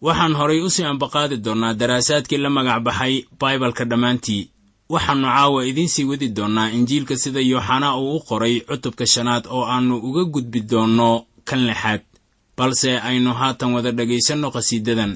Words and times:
waxaan 0.00 0.34
horay 0.38 0.60
u 0.60 0.70
sii 0.70 0.84
ambaqaadi 0.92 1.36
doonnaa 1.44 1.74
daraasaadkii 1.80 2.38
la 2.38 2.50
magac 2.50 2.82
baxay 2.86 3.14
baibalka 3.40 3.84
dhammaantii. 3.84 4.50
Waxaannu 4.88 5.26
caawa 5.34 5.64
idiin 5.66 5.88
sii 5.88 6.04
wadi 6.04 6.28
doonnaa 6.28 6.70
injiilka 6.70 7.16
sida 7.16 7.40
yooxanaa 7.40 7.96
uu 7.98 8.16
u 8.16 8.20
qoray 8.28 8.60
cutubka 8.60 9.06
shanaad 9.06 9.44
oo 9.50 9.64
aannu 9.64 9.96
uga 10.08 10.24
gudbi 10.24 10.60
doonno 10.60 11.24
kan 11.44 11.60
lixaad. 11.66 12.00
Balse 12.56 12.98
aynu 13.08 13.32
haatan 13.40 13.72
wada 13.74 13.90
dhegaysanno 13.92 14.50
qhasiidadan 14.54 15.12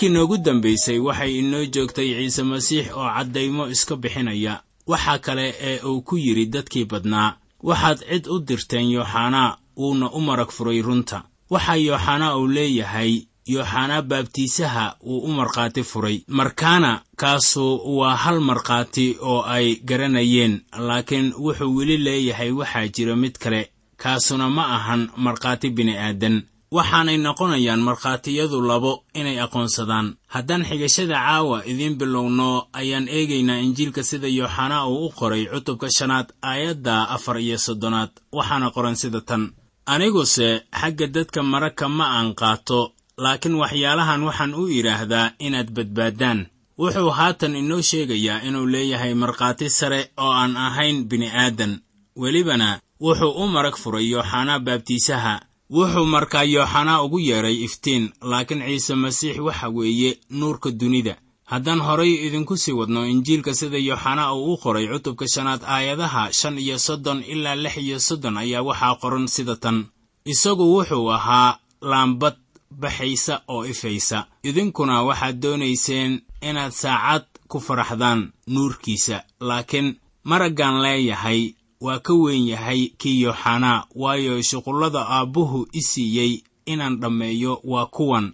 markii 0.00 0.14
noogu 0.14 0.36
dambaysay 0.38 0.98
waxay 0.98 1.38
inoo 1.38 1.64
joogtay 1.64 2.14
ciise 2.14 2.42
masiix 2.42 2.86
oo 2.96 3.08
caddaymo 3.14 3.68
iska 3.68 3.96
bixinaya. 3.96 4.62
Waxa 4.86 5.18
kale 5.18 5.54
ee 5.60 5.80
uu 5.84 6.00
ku 6.02 6.16
yidhi 6.16 6.46
dadkii 6.46 6.84
badnaa 6.84 7.36
waxaad 7.62 7.98
cid 8.08 8.26
u 8.28 8.38
dirteen 8.40 8.90
yooxanaa 8.90 9.58
uuna 9.78 10.10
u 10.10 10.20
marag 10.20 10.50
furay 10.50 10.82
runta. 10.82 11.22
Waxaa 11.50 11.76
yooxanaa 11.76 12.36
uu 12.36 12.46
leeyahay 12.48 13.22
yooxanaa 13.46 14.02
baabtiisaha 14.02 14.96
uu 15.04 15.18
u 15.18 15.28
markhaati 15.28 15.82
furay. 15.82 16.20
Markaana 16.28 17.02
kaasu 17.16 17.80
waa 17.98 18.16
hal 18.16 18.40
markhaati 18.40 19.16
oo 19.20 19.42
ay 19.42 19.76
garanayeen 19.84 20.60
laakiin 20.78 21.34
wuxuu 21.38 21.76
weli 21.76 21.96
leeyahay 21.96 22.50
waxaa 22.50 22.88
jira 22.88 23.16
mid 23.16 23.36
kale 23.38 23.70
kaasuna 23.96 24.48
ma 24.50 24.64
ahan 24.76 25.10
markhaati 25.16 25.70
bini'aadan 25.70 26.42
waxaanay 26.76 27.18
noqonayaan 27.18 27.82
markhaatiyadu 27.88 28.58
labo 28.62 28.92
inay 29.14 29.38
aqoonsadaan. 29.44 30.14
Haddaan 30.34 30.62
xigashada 30.68 31.14
caawa 31.18 31.64
idiin 31.66 31.98
bilowno 31.98 32.68
ayaan 32.72 33.08
eegaynaa 33.08 33.58
injiilka 33.66 34.02
sida 34.02 34.28
yooxanaa 34.28 34.86
uu 34.86 35.06
u 35.06 35.10
qoray 35.18 35.44
cutubka 35.52 35.88
shanaad 35.98 36.28
aayadda 36.42 37.08
afar 37.14 37.36
iyo 37.40 37.58
soddonaad. 37.58 38.10
Waxaana 38.32 38.70
qoran 38.70 38.96
sida 38.96 39.20
tan. 39.20 39.42
Aniguse 39.86 40.62
xagga 40.80 41.06
dadka 41.06 41.42
maragka 41.42 41.88
ma 41.88 42.04
aan 42.18 42.34
qaato 42.40 42.92
laakiin 43.18 43.54
waxyaalahan 43.62 44.22
waxaan 44.28 44.54
u 44.54 44.62
idhaahdaa 44.78 45.32
inaad 45.46 45.68
badbaaddaan 45.76 46.46
wuxuu 46.78 47.10
haatan 47.18 47.56
inoo 47.56 47.82
sheegayaa 47.82 48.42
inuu 48.46 48.66
leeyahay 48.66 49.14
markhaati 49.14 49.66
sare 49.70 50.00
oo 50.16 50.30
aan 50.32 50.56
ahayn 50.56 51.04
bini'aadan. 51.10 51.72
Welibana 52.20 52.78
wuxuu 53.02 53.32
u 53.42 53.46
marag 53.54 53.76
furay 53.82 54.06
yooxanaa 54.12 54.58
baabtiisaha 54.66 55.34
wuxuu 55.70 56.04
markaa 56.14 56.42
yooxanaa 56.54 57.02
ugu 57.02 57.18
yeedhay 57.18 57.56
iftiin 57.66 58.04
laakiin 58.30 58.62
ciise 58.66 58.94
masiix 58.94 59.38
waxa 59.38 59.68
weeye 59.68 60.18
nuurka 60.30 60.70
dunida. 60.70 61.16
Haddaan 61.44 61.80
horay 61.80 62.12
idinku 62.26 62.56
sii 62.56 62.72
wadno 62.72 63.06
injiilka 63.06 63.54
sida 63.54 63.78
yooxanaa 63.78 64.32
uu 64.34 64.52
u 64.54 64.56
qoray 64.62 64.86
cutubka 64.92 65.26
shanaad 65.34 65.62
aayadaha 65.66 66.32
shan 66.32 66.58
iyo 66.58 66.78
soddon 66.78 67.22
ilaa 67.32 67.54
lix 67.54 67.76
iyo 67.76 67.98
soddon 68.00 68.36
ayaa 68.36 68.62
waxaa 68.62 68.94
qoran 69.02 69.26
sida 69.28 69.56
tan. 69.56 69.86
Isagu 70.24 70.64
wuxuu 70.76 71.10
ahaa 71.12 71.58
laambad 71.80 72.36
baxaysa 72.80 73.40
oo 73.48 73.64
ifaysa. 73.66 74.26
Idinkuna 74.42 75.02
waxaad 75.02 75.36
doonayseen 75.42 76.20
inaad 76.42 76.72
saacad 76.72 77.24
ku 77.48 77.60
faraxdaan 77.60 78.32
nuurkiisa 78.46 79.22
laakiin 79.40 79.88
maraggaan 80.24 80.82
leeyahay 80.82 81.52
waa 81.80 81.98
ka 81.98 82.12
weyn 82.14 82.48
yahay 82.48 82.88
kii 82.98 83.20
yooxanaa 83.22 83.84
waayo 83.94 84.42
shuqullada 84.42 85.06
aabbuhu 85.08 85.66
i 85.72 85.80
siiyey 85.82 86.42
inaan 86.66 87.00
dhammeeyo 87.00 87.60
waa 87.64 87.86
kuwan. 87.86 88.32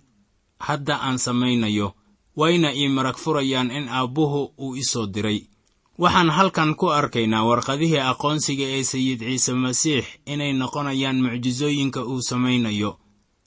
Hadda 0.58 1.00
aan 1.02 1.18
samaynayo 1.18 1.92
wayna 2.36 2.74
ii 2.74 2.88
marag 2.88 3.16
furayaan 3.16 3.70
in 3.70 3.88
aabbuhu 3.88 4.52
uu 4.58 4.76
i 4.76 4.82
soo 4.84 5.06
diray. 5.06 5.40
Waxaan 5.98 6.30
halkan 6.30 6.74
ku 6.74 6.90
arkaynaa 6.92 7.44
warqadihii 7.44 7.98
aqoonsiga 8.10 8.64
ee 8.64 8.82
sayid 8.84 9.20
ciise 9.20 9.52
masiix 9.54 10.04
inay 10.26 10.52
noqonayaan 10.52 11.22
mucjisooyinka 11.22 12.04
uu 12.04 12.22
samaynayo. 12.22 12.98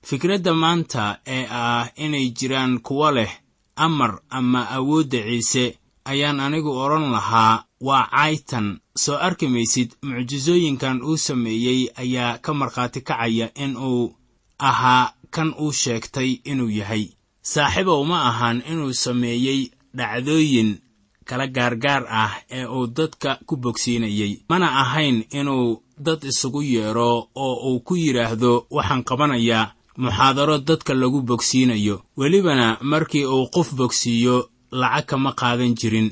Fikradda 0.03 0.53
maanta 0.53 1.19
ee 1.27 1.45
ah 1.51 1.89
inay 1.95 2.29
jiraan 2.29 2.79
kuwo 2.79 3.11
leh 3.11 3.31
amar 3.75 4.21
ama 4.29 4.69
awoodda 4.69 5.21
ciise 5.23 5.77
ayaan 6.05 6.39
anigu 6.39 6.71
odhan 6.71 7.11
lahaa 7.11 7.63
waa 7.81 8.07
caytan 8.11 8.79
soo 8.95 9.15
arki 9.27 9.47
maysid 9.47 9.89
mucjisooyinkan 10.03 11.01
uu 11.01 11.17
sameeyey 11.17 11.87
ayaa 12.01 12.37
ka 12.37 12.53
markhaati 12.53 13.01
kacaya 13.01 13.47
in 13.55 13.77
uu 13.77 14.15
ahaa 14.59 15.13
kan 15.31 15.53
uu 15.61 15.71
sheegtay 15.71 16.31
inuu 16.43 16.69
yahay. 16.69 17.05
Saaxiibow 17.41 18.03
ma 18.05 18.17
ahan 18.29 18.61
inuu 18.71 18.93
sameeyey 18.93 19.71
dhacdooyin 19.97 20.77
kala 21.25 21.47
gaargaar 21.47 22.03
ah 22.09 22.33
ee 22.51 22.65
uu 22.65 22.87
dadka 22.87 23.39
ku 23.45 23.55
bogsiinayey 23.57 24.33
mana 24.49 24.67
ahayn 24.81 25.23
inuu 25.39 25.81
dad 26.05 26.23
isugu 26.23 26.61
yeedho 26.63 27.29
oo 27.35 27.55
uu 27.69 27.79
ku 27.79 27.95
yidhaahdo 27.95 28.65
waxaan 28.75 29.03
qabanayaa 29.03 29.71
muxaadaro 29.97 30.57
dadka 30.57 30.93
lagu 30.93 31.21
bogsiinayo. 31.21 32.01
Welibana 32.17 32.77
markii 32.81 33.25
uu 33.25 33.47
qof 33.53 33.73
bogsiiyo 33.73 34.49
lacag 34.71 35.05
kama 35.05 35.31
qaadan 35.39 35.73
jirin 35.79 36.11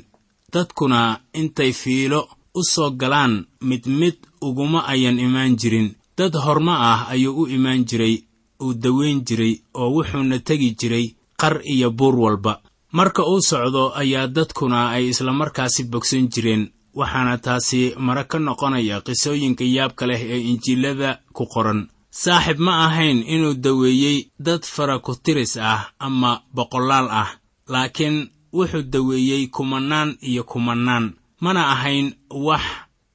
dadkuna 0.52 1.20
intay 1.34 1.72
fiilo 1.72 2.28
u 2.54 2.62
soo 2.64 2.90
galaan 2.90 3.46
mid 3.60 3.86
mid 3.86 4.16
uguma 4.40 4.80
ayan 4.86 5.18
imaan 5.18 5.56
jirin. 5.56 5.94
Dad 6.16 6.34
horma 6.34 6.74
ah 6.92 7.00
ayuu 7.10 7.42
u 7.42 7.46
imaan 7.46 7.84
jiray 7.84 8.24
uu 8.62 8.74
daweyn 8.74 9.20
jiray 9.26 9.54
oo 9.74 9.90
wuxuuna 9.94 10.38
tegi 10.38 10.74
jiray 10.80 11.14
qar 11.40 11.60
iyo 11.64 11.90
buur 11.90 12.16
walba. 12.20 12.60
Marka 12.92 13.22
uu 13.26 13.40
socdo 13.40 13.92
ayaa 13.94 14.26
dadkuna 14.26 14.88
ay 14.90 15.08
islamarkaasi 15.08 15.84
bogsan 15.84 16.28
jireen 16.32 16.72
waxaana 16.94 17.38
taasi 17.38 17.94
mare 17.98 18.24
ka 18.24 18.38
noqonaya 18.38 19.00
qisooyinka 19.06 19.64
yaabka 19.64 20.06
leh 20.06 20.20
ee 20.34 20.40
injiilada 20.50 21.20
ku 21.32 21.46
qoran. 21.46 21.88
Saaxib 22.10 22.58
ma 22.58 22.86
ahayn 22.86 23.18
inuu 23.34 23.54
daweeyey 23.54 24.30
dad 24.40 24.62
fara 24.64 24.98
ku 24.98 25.12
tiris 25.24 25.56
ah 25.56 25.92
ama 25.98 26.40
boqolaal 26.54 27.08
ah 27.10 27.28
laakiin 27.68 28.30
wuxuu 28.52 28.82
daweeyey 28.82 29.46
kumannaan 29.46 30.16
iyo 30.20 30.44
kumannaan 30.44 31.14
mana 31.40 31.68
ahayn 31.74 32.14
wax 32.30 32.62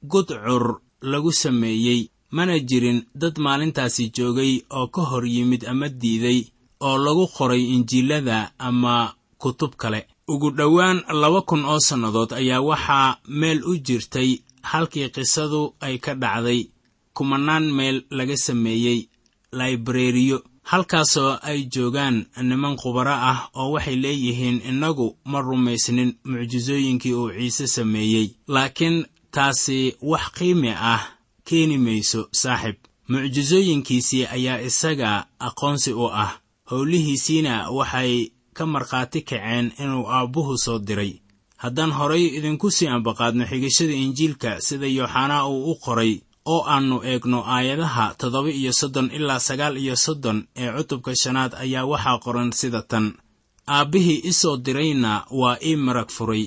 gudcur 0.02 0.80
lagu 1.00 1.32
sameeyey 1.32 2.08
mana 2.30 2.58
jirin 2.58 3.04
dad 3.14 3.38
maalintaasi 3.38 4.10
joogay 4.16 4.62
oo 4.70 4.86
ka 4.94 5.02
hor 5.02 5.26
yimid 5.26 5.64
ama 5.66 5.88
diiday 5.88 6.40
oo 6.80 6.98
lagu 6.98 7.26
qoray 7.36 7.62
injiilada 7.74 8.52
ama 8.58 9.14
kutub 9.38 9.74
kale. 9.76 10.06
Ugu 10.28 10.50
dhowaan 10.50 11.02
laba 11.20 11.40
kun 11.42 11.64
oo 11.64 11.80
sannadood 11.80 12.32
ayaa 12.32 12.60
waxaa 12.60 13.16
meel 13.28 13.60
u 13.64 13.76
jirtay 13.76 14.38
halkii 14.62 15.08
qisadu 15.14 15.74
ay 15.80 15.98
ka 15.98 16.14
dhacday 16.14 16.60
kumannaan 17.14 17.72
meel 17.72 18.04
laga 18.10 18.36
sameeyey 18.36 19.08
laibreriyo 19.52 20.42
halkaasoo 20.70 21.38
ay 21.42 21.60
joogaan 21.74 22.16
niman 22.48 22.76
khubaro 22.80 23.14
ah 23.30 23.38
oo 23.58 23.70
waxay 23.74 23.96
leeyihiin 24.04 24.58
innagu 24.70 25.06
ma 25.30 25.38
rumaysnin 25.40 26.10
mucjisooyinkii 26.30 27.14
uu 27.14 27.30
ciise 27.36 27.66
sameeyey. 27.66 28.28
Laakiin 28.54 28.96
taasi 29.34 29.96
wax 30.02 30.24
qiimi 30.38 30.70
ah 30.92 31.02
keeni 31.48 31.78
mayso 31.78 32.28
saaxib. 32.32 32.76
Mucjisooyinkiisii 33.08 34.26
ayaa 34.26 34.60
isaga 34.68 35.26
aqoonsi 35.38 35.92
u 35.92 36.06
ah. 36.24 36.32
Howlihiisiina 36.70 37.70
waxay 37.70 38.12
ka 38.56 38.66
markhaati 38.66 39.20
kaceen 39.22 39.72
inuu 39.82 40.06
aabbuhu 40.08 40.58
soo 40.58 40.78
diray. 40.78 41.12
Haddaan 41.56 41.92
horay 41.92 42.24
idinku 42.38 42.70
sii 42.70 42.86
ambaqaadno 42.88 43.44
xigashada 43.50 43.92
injiilka 43.92 44.60
sida 44.60 44.86
yooxanaa 44.86 45.46
uu 45.48 45.70
u 45.72 45.74
qoray 45.84 46.20
oo 46.52 46.60
aannu 46.72 46.96
eegno 47.10 47.38
aayadaha 47.54 48.14
toddoba 48.18 48.50
iyo 48.50 48.72
soddon 48.72 49.10
ilaa 49.16 49.40
sagaal 49.48 49.76
iyo 49.76 49.96
soddon 49.96 50.38
ee 50.56 50.70
cutubka 50.76 51.12
shanaad 51.22 51.52
ayaa 51.64 51.84
waxaa 51.92 52.18
qoran 52.24 52.50
sida 52.52 52.82
tan. 52.82 53.06
Aabbihii 53.66 54.20
i 54.30 54.32
soo 54.32 54.56
dirayna 54.64 55.24
waa 55.40 55.56
ii 55.68 55.76
marag 55.76 56.10
furay. 56.16 56.44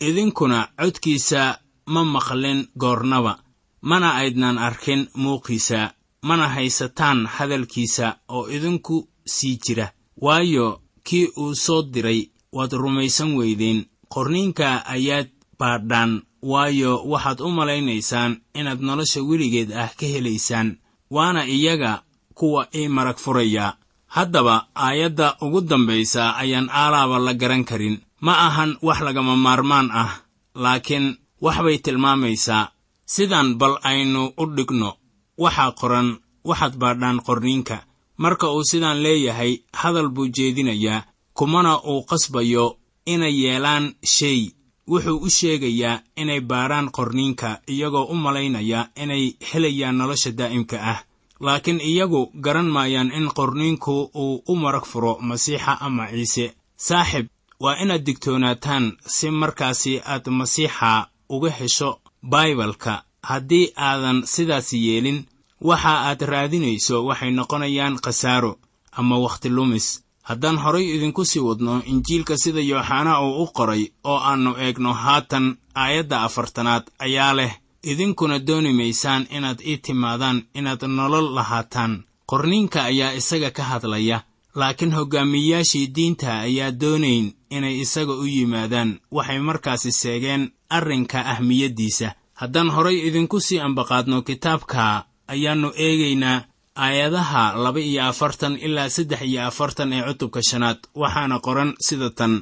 Idinkuna 0.00 0.68
codkiisa 0.78 1.58
ma 1.86 2.04
maqlin 2.04 2.68
goornaba 2.78 3.38
mana 3.80 4.08
aydnan 4.20 4.58
arkin 4.58 5.08
muuqiisa 5.22 5.80
mana 6.28 6.48
haysataan 6.48 7.26
hadalkiisa 7.26 8.06
oo 8.28 8.48
idinku 8.56 9.08
sii 9.34 9.56
jira. 9.64 9.86
Waayo 10.24 10.80
kii 11.04 11.26
uu 11.36 11.54
soo 11.54 11.82
diray 11.82 12.20
waad 12.52 12.72
rumaysan 12.72 13.34
weydeen. 13.38 13.84
Qorniinka 14.14 14.86
ayaad 14.94 15.28
baadhaan 15.58 16.22
waayo 16.42 17.02
waxaad 17.04 17.40
u 17.40 17.48
malaynaysaan 17.50 18.40
inaad 18.54 18.80
nolosha 18.80 19.20
weligeed 19.22 19.72
ah 19.72 19.90
ka 19.98 20.06
helaysaan 20.06 20.78
waana 21.10 21.46
iyaga 21.46 22.02
kuwa 22.34 22.68
ii 22.74 22.88
marag 22.88 23.16
furaya. 23.16 23.76
Haddaba 24.06 24.66
aayadda 24.74 25.36
ugu 25.40 25.60
dambaysa 25.60 26.36
ayaan 26.36 26.68
aalaaba 26.70 27.18
la 27.18 27.34
garan 27.34 27.64
karin. 27.64 28.00
Ma 28.20 28.38
ahan 28.46 28.76
wax 28.82 29.00
lagama 29.00 29.36
maarmaan 29.36 29.90
ah 29.92 30.22
laakiin 30.54 31.16
wax 31.40 31.56
bay 31.64 31.78
tilmaamaysaa. 31.78 32.70
Sidaan 33.06 33.54
bal 33.58 33.78
aynu 33.82 34.32
u 34.36 34.44
dhigno 34.56 34.94
waxaa 35.38 35.72
qoran 35.72 36.18
waxaad 36.44 36.74
baadhaan 36.76 37.20
qorniinka. 37.26 37.84
Marka 38.16 38.52
uu 38.52 38.64
sidaan 38.64 39.02
leeyahay 39.02 39.58
hadal 39.72 40.08
buu 40.08 40.28
jeedinayaa 40.28 41.04
kumana 41.34 41.80
uu 41.84 42.02
qasbayo 42.08 42.76
inay 43.06 43.34
yeelaan 43.44 43.94
shay 44.04 44.50
wuxuu 44.90 45.18
u 45.26 45.28
sheegayaa 45.30 46.00
inay 46.16 46.40
baadhaan 46.40 46.90
qorniinka 46.96 47.60
iyagoo 47.68 48.04
u 48.04 48.14
malaynaya 48.14 48.88
inay 49.02 49.24
helayaan 49.52 49.96
nolosha 49.98 50.30
daa'imka 50.38 50.76
ah. 50.92 50.98
Laakiin 51.40 51.80
iyagu 51.80 52.32
garan 52.40 52.68
maayaan 52.74 53.10
in 53.12 53.28
qorniinku 53.38 54.10
uu 54.14 54.42
u 54.48 54.56
marag 54.56 54.84
furo 54.84 55.18
masiixa 55.20 55.80
ama 55.80 56.06
ciise. 56.10 56.54
Saaxib 56.76 57.26
waa 57.60 57.76
inaad 57.82 58.04
digtoonaataan 58.06 58.92
si 59.06 59.30
markaasi 59.30 60.00
aad 60.04 60.26
masiixa 60.30 61.06
uga 61.28 61.50
hesho 61.50 62.00
baibalka 62.22 63.02
haddii 63.22 63.72
aadan 63.76 64.22
sidaas 64.26 64.72
yeelin 64.72 65.24
waxa 65.60 65.92
aad 66.08 66.20
raadinayso 66.30 67.04
waxay 67.04 67.30
noqonayaan 67.30 67.96
khasaaro 68.04 68.52
ama 68.92 69.18
wakhti 69.18 69.48
lumis 69.48 69.86
haddaan 70.28 70.58
horay 70.64 70.86
idinku 70.96 71.24
sii 71.30 71.40
wadno 71.48 71.74
injiilka 71.92 72.34
sida 72.42 72.60
yooxanaa 72.70 73.20
uu 73.26 73.42
u 73.42 73.46
qoray 73.56 73.82
oo 74.10 74.18
aannu 74.28 74.52
eegno 74.64 74.92
haatan 75.04 75.46
aayadda 75.82 76.16
afartanaad 76.26 76.84
ayaa 77.06 77.32
leh 77.38 77.52
idinkuna 77.90 78.38
dooni 78.46 78.72
maysaan 78.78 79.26
inaad 79.36 79.58
ii 79.70 79.76
timaadaan 79.84 80.38
inaad 80.58 80.82
nolol 80.98 81.34
lahaataan. 81.36 81.92
Qorniinka 82.30 82.82
ayaa 82.90 83.12
isaga 83.20 83.50
ka 83.56 83.62
hadlaya 83.70 84.18
laakiin 84.54 84.92
hoggaamiyeyaashii 84.96 85.86
diinta 85.94 86.40
ayaa 86.46 86.70
doonayn 86.80 87.26
inay 87.50 87.76
isaga 87.84 88.12
u 88.12 88.24
yimaadaan. 88.26 88.90
Waxay 89.16 89.38
markaasi 89.38 89.92
seegeen 89.92 90.42
arrinka 90.76 91.18
ahmiyaddiisa. 91.32 92.08
Haddaan 92.40 92.70
horay 92.74 92.98
idinku 93.08 93.40
sii 93.40 93.60
ambaqaadno 93.66 94.22
kitaabka 94.22 95.04
ayaannu 95.28 95.68
eegaynaa 95.86 96.44
aayadaha 96.84 97.42
laba 97.64 97.80
iyo 97.80 98.02
afartan 98.10 98.54
ilaa 98.66 98.88
saddex 98.96 99.20
iyo 99.30 99.40
afartan 99.50 99.92
ee 99.92 100.02
cutubka 100.08 100.40
shanaad 100.42 100.78
waxaana 100.94 101.36
qoran 101.46 101.70
sida 101.86 102.10
tan. 102.18 102.32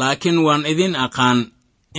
Laakiin 0.00 0.38
waan 0.46 0.66
idin 0.72 0.94
aqaan 0.96 1.38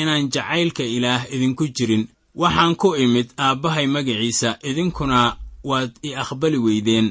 inaan 0.01 0.29
jacaylka 0.34 0.84
ilaah 0.84 1.22
idinku 1.36 1.65
jirin. 1.75 2.03
Waxaan 2.41 2.75
ku 2.81 2.89
imid 3.03 3.27
aabbahay 3.38 3.88
magaciisa 3.96 4.50
idinkuna 4.69 5.36
waad 5.69 5.91
i 6.08 6.15
aqbali 6.24 6.58
weydeen. 6.65 7.08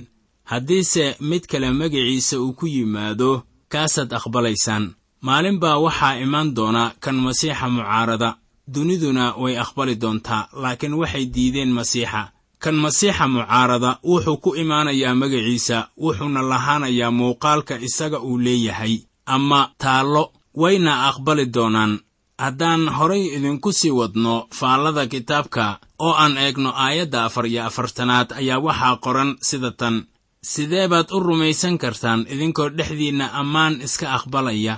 Haddiise 0.51 1.17
mid 1.21 1.45
kale 1.51 1.71
magaciisa 1.71 2.41
uu 2.41 2.53
ku 2.59 2.67
yimaado 2.67 3.43
kaasaad 3.73 4.11
aqbalaysaan. 4.19 4.85
Maalin 5.27 5.59
baa 5.63 5.79
waxaa 5.85 6.15
imaan 6.25 6.55
doona 6.57 6.93
kan 7.01 7.17
masiixa 7.27 7.69
mucaarada. 7.69 8.31
Duniduna 8.75 9.25
way 9.43 9.55
aqbali 9.65 9.95
doontaa 10.03 10.49
laakiin 10.63 10.95
waxay 11.01 11.25
diideen 11.35 11.73
masiixa 11.79 12.23
kan 12.63 12.75
masiixa 12.85 13.25
mucaarada 13.29 13.91
wuxuu 14.11 14.37
ku 14.45 14.51
imaanayaa 14.63 15.15
magaciisa 15.21 15.79
wuxuuna 16.03 16.43
lahaanayaa 16.51 17.11
muuqaalka 17.19 17.75
isaga 17.89 18.19
uu 18.21 18.39
leeyahay. 18.45 18.95
Ama 19.27 19.61
taallo 19.83 20.33
wayna 20.63 20.93
aqbali 21.09 21.47
doonaan. 21.55 21.93
Haddaan 22.39 22.83
horay 22.97 23.25
idinku 23.37 23.73
sii 23.73 23.91
wadno 23.91 24.35
faallada 24.59 25.07
kitaabka 25.13 25.65
oo 25.99 26.13
aan 26.23 26.35
eegno 26.45 26.71
aayadda 26.85 27.25
afar 27.25 27.47
iyo 27.47 27.63
afartanaad 27.69 28.29
ayaa 28.41 28.59
waxaa 28.67 28.97
qoran 29.05 29.31
sida 29.49 29.71
tan. 29.81 29.97
Sidee 30.43 30.89
baad 30.89 31.09
u 31.17 31.21
rumaysan 31.21 31.79
kartaan 31.83 32.21
idinkoo 32.33 32.69
dhexdiinna 32.77 33.27
ammaan 33.41 33.75
iska 33.87 34.07
aqbalaya 34.17 34.75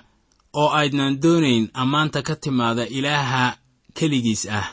oo 0.60 0.68
aydnan 0.80 1.20
doonayn 1.22 1.68
ammaanta 1.82 2.22
ka 2.22 2.34
timaada 2.42 2.84
ilaaha 2.98 3.44
keligiis 3.98 4.46
ah 4.58 4.66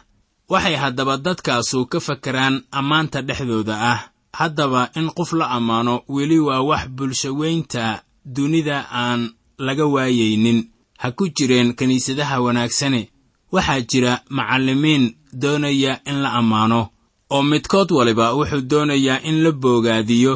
waxay 0.50 0.75
haddaba 0.75 1.18
dadkaasu 1.18 1.86
ka 1.92 2.00
fakaraan 2.00 2.56
ammaanta 2.72 3.22
dhexdooda 3.22 3.75
ah. 3.92 4.00
Haddaba 4.38 4.89
in 4.96 5.10
qof 5.18 5.34
la 5.34 5.46
ammaano 5.58 6.04
weli 6.08 6.39
waa 6.39 6.62
wax 6.62 6.88
bulshaweynta 6.98 8.01
dunida 8.25 8.86
aan 8.92 9.22
laga 9.58 9.86
waayaynin 9.86 10.60
ha 11.01 11.12
ku 11.12 11.30
jireen 11.36 11.74
kiniisadaha 11.77 12.39
wanaagsane. 12.46 13.10
Waxaa 13.51 13.82
jira 13.82 14.22
macallimiin 14.30 15.16
doonaya 15.42 16.00
in 16.06 16.22
la 16.24 16.30
ammaano 16.39 16.89
oo 17.32 17.44
midkood 17.44 17.92
waliba 17.92 18.34
wuxuu 18.38 18.62
doonayaa 18.72 19.22
in 19.24 19.44
la 19.44 19.51
boogaadiyo 19.51 20.34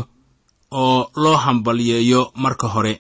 oo 0.71 1.11
loo 1.15 1.37
hambalyeeyo 1.37 2.31
marka 2.35 2.67
hore. 2.67 2.99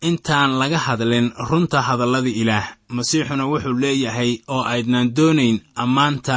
Intaan 0.00 0.58
laga 0.60 0.78
hadlin 0.78 1.32
runta 1.50 1.80
hadallada 1.82 2.28
ilaah 2.28 2.66
masiixuna 2.96 3.44
wuxuu 3.50 3.80
leeyahay 3.82 4.32
oo 4.54 4.62
aydnan 4.72 5.06
doonayn 5.16 5.56
ammaanta 5.82 6.36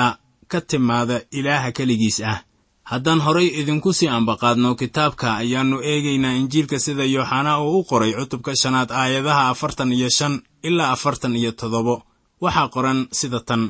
ka 0.51 0.59
timaada 0.69 1.17
ilaaha 1.37 1.71
keligiis 1.77 2.19
ah. 2.31 2.39
Haddaan 2.91 3.19
horay 3.25 3.47
idinku 3.59 3.93
sii 3.97 4.07
ambaqaadno 4.17 4.69
kitaabka 4.81 5.27
ayaannu 5.41 5.77
eegaynaa 5.91 6.37
injiilka 6.41 6.77
sida 6.85 7.03
yooxanaa 7.15 7.59
uu 7.63 7.79
u 7.79 7.83
qoray 7.89 8.11
cutubka 8.19 8.51
shanaad 8.61 8.89
aayadaha 9.01 9.43
afartan 9.53 9.91
iyo 9.97 10.09
shan 10.17 10.33
ilaa 10.67 10.91
afartan 10.95 11.35
iyo 11.35 11.51
toddobo. 11.59 11.95
Waxaa 12.41 12.67
qoran 12.73 12.99
sida 13.19 13.39
tan 13.39 13.63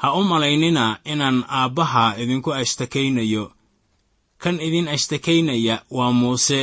ha 0.00 0.08
u 0.18 0.24
malaynina 0.30 0.84
inaan 1.12 1.38
aabbaha 1.58 2.04
idinku 2.22 2.50
ashtakaynayo. 2.60 3.44
Kan 4.42 4.56
idin 4.66 4.88
ashtakaynaya 4.94 5.76
waa 5.96 6.12
muuse 6.20 6.60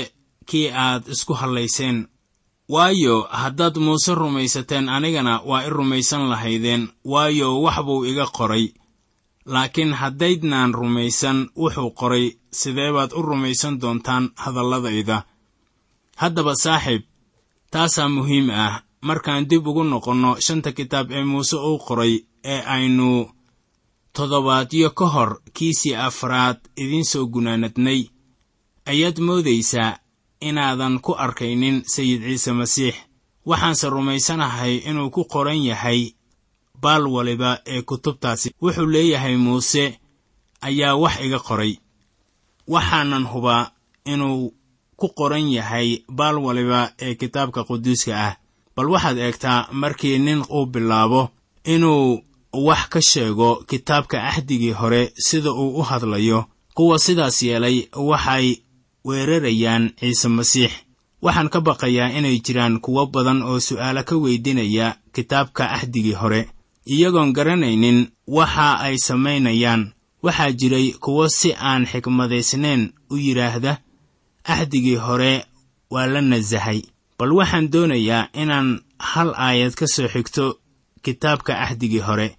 kii 0.50 0.68
aad 0.86 1.04
isku 1.14 1.34
hallayseen 1.34 1.98
waayo 2.74 3.16
haddaad 3.42 3.76
muuse 3.86 4.16
rumaysateen 4.16 4.90
anigana 4.90 5.34
waa 5.50 5.64
i 5.68 5.70
rumaysan 5.70 6.24
lahaydeen. 6.32 6.84
Waayo 7.12 7.62
wax 7.64 7.78
buu 7.86 8.06
iga 8.06 8.26
qoray. 8.38 8.66
Laakiin 9.54 9.94
haddaydnaan 10.02 10.74
rumaysan 10.74 11.38
wuxuu 11.62 11.92
qoray. 12.00 12.26
Sidee 12.60 12.92
baad 12.96 13.12
u 13.18 13.22
rumaysan 13.22 13.80
doontaan 13.82 14.26
hadalladayda? 14.44 15.18
Haddaba 16.22 16.54
saaxiib 16.64 17.04
taasaa 17.72 18.10
muhiim 18.10 18.50
ah. 18.50 18.82
Markaan 19.02 19.50
dib 19.50 19.68
ugu 19.68 19.84
noqonno 19.84 20.32
shanta 20.46 20.72
kitaab 20.78 21.08
ee 21.12 21.24
muuse 21.32 21.58
uu 21.70 21.78
qoray 21.88 22.14
ee 22.44 22.62
aynu 22.76 23.10
toddobaadyo 24.16 24.90
ka 25.00 25.06
hor 25.14 25.32
kiisii 25.54 25.96
afraad 25.96 26.60
idiin 26.78 27.06
soo 27.12 27.26
gunaanadnay. 27.34 28.02
Ayaad 28.92 29.18
moodaysaa 29.28 29.98
inaadan 30.42 31.00
ku 31.00 31.12
arkaynin 31.26 31.84
sayid 31.94 32.22
ciise 32.24 32.52
masiix. 32.54 32.96
Waxaanse 33.46 33.90
rumaysanahay 33.90 34.74
inuu 34.90 35.10
ku 35.10 35.24
qoran 35.26 35.62
yahay 35.64 36.14
baal 36.82 37.08
waliba 37.08 37.60
ee 37.66 37.82
kutubtaasi. 37.82 38.52
Wuxuu 38.62 38.86
leeyahay 38.94 39.36
muuse 39.38 40.00
ayaa 40.62 40.96
wax 40.96 41.16
iga 41.26 41.40
qoray. 41.40 41.74
Waxaanan 42.68 43.26
hubaa 43.32 43.72
inuu 44.06 44.54
ku 45.00 45.08
qoran 45.18 45.50
yahay 45.58 46.04
baal 46.10 46.38
waliba 46.46 46.94
ee 47.00 47.16
kitaabka 47.16 47.64
quduuska 47.64 48.14
ah. 48.28 48.36
Bal 48.76 48.90
waxaad 48.94 49.18
eegtaa 49.18 49.68
markii 49.72 50.18
nin 50.20 50.44
uu 50.50 50.66
bilaabo 50.66 51.30
inuu 51.74 52.22
wax 52.54 52.82
ka 52.90 53.02
sheego 53.02 53.50
kitaabka 53.70 54.24
ahdigii 54.24 54.72
hore 54.72 55.14
sida 55.18 55.52
uu 55.52 55.76
u 55.80 55.82
hadlayo 55.82 56.46
kuwa 56.74 57.00
sidaas 57.00 57.42
yeelay 57.44 57.88
waxay 57.96 58.56
weerarayaan 59.06 59.92
ciise 60.00 60.28
masiix. 60.30 60.72
Waxaan 61.22 61.50
ka 61.50 61.62
baqayaa 61.62 62.10
inay 62.18 62.40
jiraan 62.46 62.80
kuwo 62.82 63.06
badan 63.14 63.42
oo 63.44 63.60
su'aalo 63.60 64.04
ka 64.04 64.16
weydiinaya 64.18 64.98
kitaabka 65.14 65.70
ahdigii 65.72 66.14
hore. 66.22 66.50
Iyagoon 66.86 67.34
garanaynin 67.34 68.10
waxa 68.28 68.80
ay 68.80 68.98
samaynayaan. 68.98 69.94
Waxaa 70.24 70.52
jiray 70.52 70.92
kuwo 71.04 71.30
si 71.30 71.54
aan 71.54 71.86
xikmadaysnayn 71.86 72.94
u 73.10 73.16
yidhaahda 73.18 73.78
ahdigii 74.44 74.96
hore 74.96 75.46
waa 75.90 76.06
la 76.08 76.22
nasahay 76.22 76.82
bal 77.18 77.32
waxaan 77.34 77.70
doonayaa 77.72 78.30
inaan 78.34 78.82
hal 79.00 79.34
aayad 79.38 79.74
ka 79.74 79.86
soo 79.88 80.08
xigto 80.08 80.58
kitaabka 81.04 81.54
ahdigii 81.60 82.00
hore. 82.08 82.38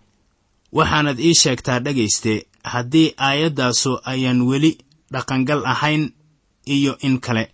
Waxaanad 0.73 1.19
ii 1.21 1.35
sheegtaa 1.35 1.78
dhegayste 1.81 2.47
haddii 2.64 3.14
aayaddaasu 3.19 3.99
ayaan 4.04 4.42
weli 4.42 4.78
dhaqangal 5.12 5.62
ahayn 5.66 6.11
iyo 6.66 6.99
in 7.00 7.19
kale. 7.21 7.50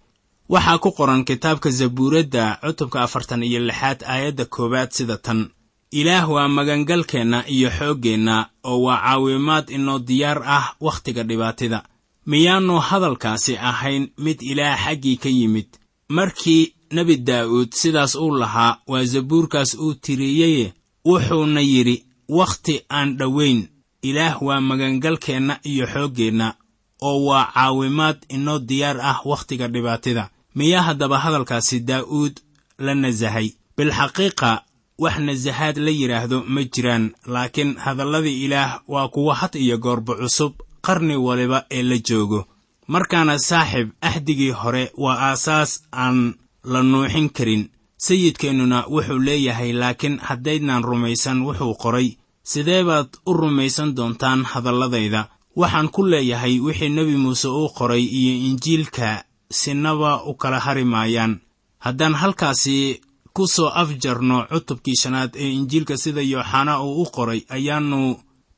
Waxaa 0.48 0.78
ku 0.78 0.90
qoran 0.92 1.24
kitaabka 1.24 1.70
zabuuradda 1.70 2.58
cutubka 2.62 3.02
afartan 3.02 3.42
iyo 3.42 3.60
lixaad 3.60 4.02
aayadda 4.06 4.44
koowaad 4.44 4.90
sida 4.90 5.16
tan. 5.16 5.50
Ilaah 5.92 6.30
waa 6.30 6.48
magangalkeenna 6.48 7.44
iyo 7.48 7.70
xooggeenna 7.70 8.48
oo 8.64 8.82
waa 8.82 9.00
caawimaad 9.02 9.70
inoo 9.70 9.98
diyaar 9.98 10.42
ah 10.46 10.74
wakhtiga 10.80 11.22
dhibaatida. 11.22 11.82
Miyaannu 12.26 12.78
hadalkaasi 12.80 13.56
ahayn 13.56 14.08
mid 14.18 14.42
ilaah 14.42 14.76
xaggii 14.84 15.16
ka 15.16 15.28
yimid. 15.28 15.68
Markii 16.08 16.74
nebi 16.92 17.16
daa'uud 17.16 17.72
sidaas 17.72 18.14
uu 18.14 18.30
lahaa 18.38 18.78
waa 18.86 19.04
zabuurkaas 19.04 19.74
uu 19.74 19.94
tiriyeye 19.94 20.72
wuxuuna 21.04 21.60
yidhi 21.60 22.04
wakhti 22.28 22.80
aan 22.90 23.16
dhowayn 23.18 23.68
ilaah 24.02 24.42
waa 24.42 24.60
magangalkeenna 24.60 25.60
iyo 25.64 25.86
xooggeenna 25.86 26.54
oo 27.02 27.24
waa 27.24 27.52
caawimaad 27.54 28.18
inoo 28.28 28.58
diyaar 28.58 29.00
ah 29.00 29.20
wakhtiga 29.24 29.68
dhibaatida. 29.68 30.30
Miyaa 30.54 30.82
haddaba 30.82 31.18
hadalkaasi 31.18 31.80
daa'uud 31.80 32.34
la 32.78 32.94
nasahay? 32.94 33.48
Bilxaqiiqa 33.76 34.62
wax 34.98 35.16
nasahaad 35.18 35.76
la 35.78 35.90
yidhaahdo 35.90 36.44
ma 36.46 36.62
jiraan 36.64 37.04
laakiin 37.26 37.76
hadalladii 37.84 38.44
ilaah 38.44 38.80
waa 38.88 39.08
kuwa 39.08 39.34
had 39.34 39.54
iyo 39.58 39.78
goorba 39.78 40.14
cusub 40.14 40.52
qarni 40.86 41.16
waliba 41.16 41.64
ee 41.70 41.82
la 41.82 41.98
joogo. 41.98 42.46
Markaana 42.86 43.38
saaxib 43.38 43.88
ahdigii 44.00 44.50
hore 44.50 44.92
waa 44.96 45.18
aasaas 45.30 45.82
aan 45.92 46.34
la 46.64 46.82
nuuxin 46.82 47.28
karin. 47.30 47.68
Sayidkeennuna 47.96 48.84
wuxuu 48.90 49.18
leeyahay 49.18 49.72
laakiin 49.72 50.18
haddaydnaan 50.18 50.84
rumaysan 50.84 51.42
wuxuu 51.46 51.74
qoray. 51.74 52.08
Sidee 52.42 52.82
baad 52.84 53.08
u 53.26 53.32
rumaysan 53.34 53.94
doontaan 53.96 54.44
hadalladayda 54.44 55.28
waxaan 55.60 55.88
ku 55.94 56.00
leeyahay 56.12 56.54
wixii 56.66 56.88
nebi 56.96 57.16
muuse 57.24 57.48
uu 57.48 57.68
qoray 57.78 58.04
iyo 58.18 58.34
injiilka 58.48 59.24
sinaba 59.50 60.10
u 60.30 60.34
kala 60.34 60.58
hari 60.66 60.84
maayaan. 60.84 61.40
Haddaan 61.84 62.14
halkaasi 62.14 63.00
ku 63.34 63.46
soo 63.54 63.68
afjarno 63.82 64.36
cutubkii 64.50 64.96
shanaad 65.02 65.30
ee 65.42 65.50
injiilka 65.58 65.96
sida 66.02 66.22
yooxanaa 66.32 66.82
uu 66.86 67.02
u 67.02 67.06
qoray 67.16 67.40
ayaannu 67.56 68.16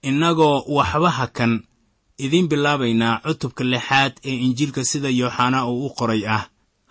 innagoo 0.09 0.65
waxba 0.77 1.11
hakan. 1.19 1.53
Idiin 2.25 2.49
bilaabaynaa 2.49 3.21
cutubka 3.27 3.65
lixaad 3.65 4.13
ee 4.25 4.37
injiilka 4.47 4.85
sida 4.85 5.09
yooxanaa 5.21 5.65
uu 5.73 5.87
u 5.87 5.91
qoray 5.99 6.23
ah. 6.37 6.45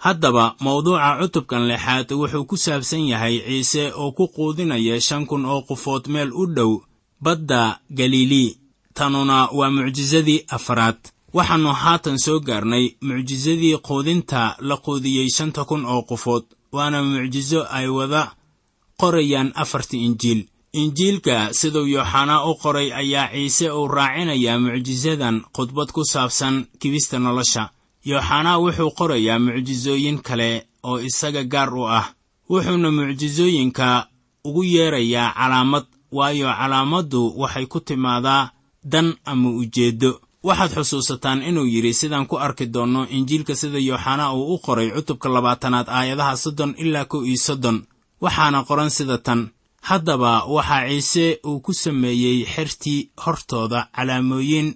Haddaba 0.06 0.56
mawduuca 0.60 1.18
cutubkan 1.22 1.68
lixaad 1.68 2.08
wuxuu 2.20 2.46
ku 2.50 2.58
saabsan 2.58 3.04
yahay 3.12 3.36
ciise 3.48 3.84
oo 4.01 4.12
ku 4.18 4.28
quudinaya 4.28 5.01
shan 5.01 5.25
kun 5.30 5.46
oo 5.46 5.62
qofood 5.68 6.04
meel 6.13 6.32
u 6.34 6.46
dhow 6.56 6.72
badda 7.22 7.80
galilii 7.98 8.58
tanuna 9.00 9.38
waa 9.58 9.72
mucjisadii 9.77 10.46
afraad 10.58 11.00
waxaannu 11.38 11.72
haatan 11.84 12.18
soo 12.25 12.39
gaarnay 12.48 12.86
mucjisadii 13.08 13.77
quudinta 13.88 14.56
la 14.68 14.75
quudiyey 14.86 15.29
shanta 15.38 15.62
kun 15.70 15.86
oo 15.86 16.01
qofood 16.10 16.44
waana 16.75 17.00
mucjiso 17.03 17.60
ay 17.77 17.88
wada 17.98 18.22
qorayaan 19.01 19.51
afartii 19.56 20.06
injiil. 20.08 20.41
Injiilka 20.74 21.53
siduu 21.53 21.86
yooxanaa 21.94 22.46
u 22.50 22.56
qoray 22.62 22.89
ayaa 23.01 23.29
ciise 23.34 23.68
uu 23.72 23.88
raacinayaa 23.88 24.60
mucjisadan 24.60 25.41
khudbad 25.56 25.89
ku 25.96 26.01
saabsan 26.06 26.56
kibista 26.79 27.20
nolosha. 27.20 27.63
Yooxanaa 28.06 28.58
wuxuu 28.63 28.91
qorayaa 29.00 29.39
mucjisooyin 29.39 30.18
kale 30.27 30.50
oo 30.84 31.00
isaga 31.00 31.44
gaar 31.44 31.74
u 31.74 31.84
ah. 32.00 32.06
Wuxuuna 32.50 32.91
mucjisooyinka 32.91 34.08
ugu 34.48 34.63
yeerayaa 34.63 35.34
calaamad 35.38 35.86
waayo 36.12 36.48
calaamaddu 36.60 37.22
waxay 37.41 37.65
ku 37.65 37.79
timaadaa 37.79 38.50
dan 38.83 39.15
ama 39.25 39.50
ujeeddo. 39.50 40.21
Waxaad 40.43 40.71
xusuusataan 40.75 41.41
inuu 41.43 41.65
yidhi 41.67 41.93
sidaan 41.93 42.25
ku 42.27 42.36
arki 42.38 42.65
doonno 42.74 43.07
injiilka 43.09 43.55
sida 43.55 43.79
yooxanaa 43.79 44.33
uu 44.33 44.53
u 44.53 44.57
qoray 44.65 44.89
cutubka 44.95 45.29
labaatanaad 45.29 45.88
aayadaha 45.89 46.36
soddon 46.38 46.75
ilaa 46.77 47.05
kow 47.05 47.24
iyo 47.25 47.38
soddon. 47.38 47.77
Waxaana 48.21 48.63
qoran 48.63 48.89
sida 48.89 49.17
tan 49.17 49.50
haddaba 49.81 50.45
waxaa 50.45 50.88
ciise 50.89 51.39
uu 51.48 51.59
ku 51.59 51.74
sameeyey 51.74 52.45
xertii 52.53 53.09
hortooda 53.25 53.88
calaamooyin 53.95 54.75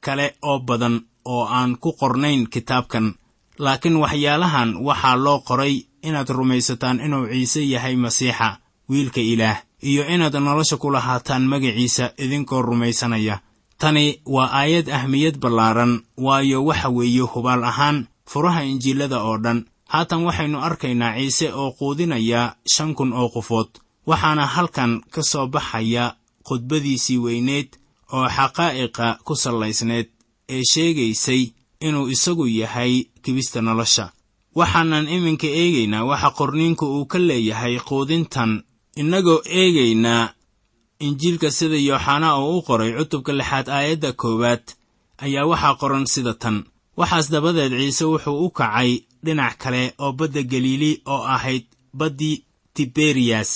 kale 0.00 0.26
oo 0.42 0.58
badan 0.58 1.00
oo 1.24 1.44
aan 1.46 1.76
ku 1.82 1.92
qornayn 2.00 2.46
kitaabkan. 2.52 3.14
Laakiin 3.58 3.96
waxyaalahan 3.96 4.70
waxaa 4.86 5.16
loo 5.16 5.38
qoray 5.48 5.74
inaad 6.02 6.28
rumaysataan 6.28 7.00
inuu 7.00 7.26
ciise 7.32 7.60
yahay 7.72 7.96
masiixa 7.96 8.58
wiilka 8.90 9.20
ilaah 9.20 9.58
iyo 9.82 10.06
inaad 10.08 10.34
nolosha 10.40 10.76
ku 10.76 10.90
lahaataan 10.90 11.46
magaciisa 11.46 12.12
idinkoo 12.18 12.62
rumaysanaya. 12.62 13.40
Tani 13.78 14.20
waa 14.26 14.50
aayad 14.52 14.88
ahmiyad 14.90 15.38
ballaaran 15.40 16.02
waayo 16.16 16.64
waxa 16.64 16.88
weeye 16.88 17.20
hubaal 17.20 17.64
ahaan 17.64 18.06
furaha 18.26 18.64
injiilada 18.64 19.18
oo 19.24 19.38
dhan. 19.38 19.64
Haatan 19.88 20.24
waxaynu 20.24 20.58
arkaynaa 20.60 21.16
ciise 21.18 21.52
oo 21.52 21.72
quudinaya 21.72 22.54
shan 22.66 22.94
kun 22.94 23.12
oo 23.12 23.28
qofood 23.28 23.68
waxaana 24.06 24.46
halkan 24.46 25.00
ka 25.10 25.22
soo 25.22 25.46
baxaya 25.46 26.14
khudbadiisii 26.46 27.18
weyneed 27.18 27.68
oo 28.12 28.28
xaqaa'iqa 28.36 29.18
ku 29.24 29.34
sallaysneed 29.36 30.08
ee 30.48 30.62
sheegaysay 30.72 31.42
inuu 31.80 32.08
isagu 32.08 32.46
yahay 32.46 33.04
kibista 33.22 33.60
nolosha. 33.62 34.12
Waxaanan 34.54 35.08
iminka 35.08 35.46
eegaynaa 35.46 36.04
waxa 36.04 36.30
qorniinku 36.38 36.86
uu 36.86 37.06
ka 37.06 37.18
leeyahay 37.18 37.78
quudintan 37.88 38.62
innagoo 39.00 39.40
eegaynaa 39.60 40.24
injiilka 41.06 41.48
sida 41.58 41.76
yooxanaa 41.88 42.38
uu 42.44 42.58
u 42.58 42.62
qoray 42.68 42.90
cutubka 42.98 43.32
lixaad 43.38 43.66
aayadda 43.76 44.10
koowaad 44.20 44.64
ayaa 45.24 45.46
waxaa 45.50 45.74
qoran 45.80 46.06
sida 46.14 46.34
tan. 46.42 46.56
Waxaas 47.00 47.26
dabadeed 47.32 47.72
ciise 47.80 48.04
wuxuu 48.12 48.38
u 48.46 48.50
kacay 48.58 48.90
dhinac 49.24 49.54
kale 49.62 49.82
oo 50.04 50.12
badda 50.18 50.42
galiili 50.42 50.92
oo 51.12 51.22
ahayd 51.34 51.64
baddii 51.98 52.36
tiberiyas 52.74 53.52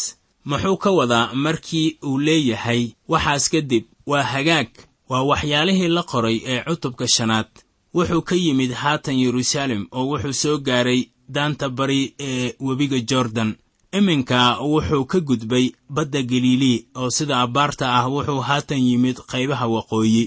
muxuu 0.49 0.77
ka 0.83 0.91
wadaa 0.99 1.35
markii 1.45 1.89
uu 2.09 2.19
leeyahay 2.27 2.83
waxaas 3.13 3.45
kadib 3.53 3.85
waa 4.11 4.23
hagaag 4.33 4.69
waa 5.11 5.23
waxyaalihii 5.31 5.89
la 5.97 6.03
qoray 6.03 6.37
ee 6.53 6.61
cutubka 6.69 7.07
shanaad. 7.17 7.49
Wuxuu 7.97 8.23
ka 8.29 8.35
yimid 8.35 8.73
haatan 8.83 9.17
yeruusaalem 9.23 9.83
oo 9.97 10.05
wuxuu 10.11 10.33
soo 10.43 10.59
gaaray 10.67 11.01
daanta 11.35 11.69
bari 11.69 12.15
ee 12.29 12.55
webiga 12.67 12.99
jordan 13.11 13.51
iminka 13.99 14.39
wuxuu 14.73 15.05
ka 15.11 15.19
gudbay 15.29 15.67
badda 15.95 16.21
galilii 16.31 16.79
oo 17.01 17.11
sida 17.17 17.35
abbaarta 17.45 17.85
ah 17.99 18.05
wuxuu 18.15 18.41
haatan 18.49 18.83
yimid 18.89 19.17
qaybaha 19.31 19.67
waqooyi 19.75 20.25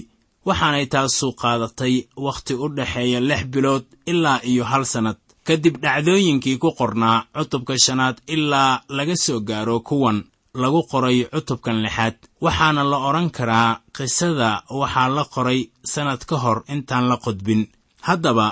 waxaanay 0.48 0.86
taasu 0.92 1.26
qaadatay 1.40 1.94
wakhti 2.26 2.52
u 2.64 2.66
dhexeeya 2.76 3.20
lix 3.28 3.42
bilood 3.52 3.84
ilaa 4.10 4.40
iyo 4.50 4.64
hal 4.70 4.84
sannad 4.92 5.18
kadib 5.46 5.74
dhacdooyinkii 5.82 6.56
ku 6.62 6.68
qornaa 6.78 7.18
cutubka 7.36 7.74
shanaad 7.84 8.16
ilaa 8.34 8.72
laga 8.96 9.16
soo 9.24 9.40
gaaro 9.48 9.76
kuwan 9.88 10.18
lagu 10.62 10.82
qoray 10.90 11.18
cutubkan 11.32 11.78
lixaad. 11.84 12.16
Waxaana 12.44 12.82
la 12.90 12.98
odhan 13.08 13.28
karaa 13.36 13.70
qisada 13.96 14.50
waxaa 14.80 15.08
la 15.16 15.24
qoray 15.34 15.60
sannad 15.92 16.20
ka 16.28 16.36
hor 16.42 16.58
intaan 16.74 17.04
la 17.10 17.16
qodbin 17.24 17.62
haddaba 18.08 18.46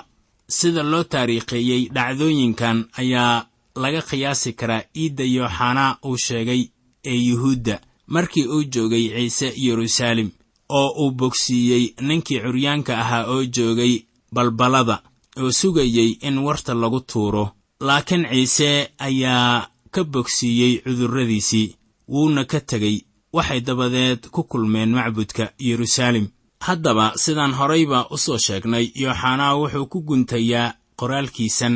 sida 0.59 0.83
loo 0.93 1.05
taariikheeyey 1.13 1.83
dhacdooyinkan 1.97 2.79
ayaa 3.01 3.35
laga 3.83 4.01
qiyaasi 4.09 4.53
karaa 4.61 4.83
iidda 5.03 5.25
yooxanaa 5.37 5.99
uu 6.09 6.17
sheegay 6.27 6.63
ee 7.11 7.19
yuhuudda 7.29 7.81
markii 8.15 8.47
uu 8.55 8.63
joogay 8.75 9.05
ciise 9.15 9.49
yeruusaalem 9.65 10.31
oo 10.79 10.89
uu 11.03 11.11
bogsiiyey 11.19 11.85
ninkii 12.09 12.41
curyaanka 12.45 12.93
ahaa 13.03 13.25
oo 13.33 13.45
joogay 13.57 13.95
balbalada 14.35 14.97
oo 15.43 15.51
sugayey 15.61 16.11
in 16.29 16.39
warta 16.39 16.75
lagu 16.75 17.01
tuuro. 17.01 17.45
Laakiin 17.81 18.25
ciise 18.31 18.71
ayaa 18.99 19.69
ka 19.91 20.05
bogsiiyey 20.05 20.73
cudurradiisii 20.85 21.75
wuuna 22.13 22.45
ka 22.45 22.61
tegey 22.61 22.97
waxay 23.33 23.61
dabadeed 23.61 24.21
ku 24.35 24.43
kulmeen 24.51 24.91
macbudka 24.97 25.45
yeruusaalem. 25.67 26.27
Haddaba 26.67 27.13
sidaan 27.23 27.55
horayba 27.59 28.07
u 28.11 28.17
soo 28.19 28.39
sheegnay 28.39 28.87
yooxanaa 29.03 29.55
wuxuu 29.61 29.87
ku 29.93 29.99
guntayaa 30.09 30.75
qoraalkiisan 31.01 31.75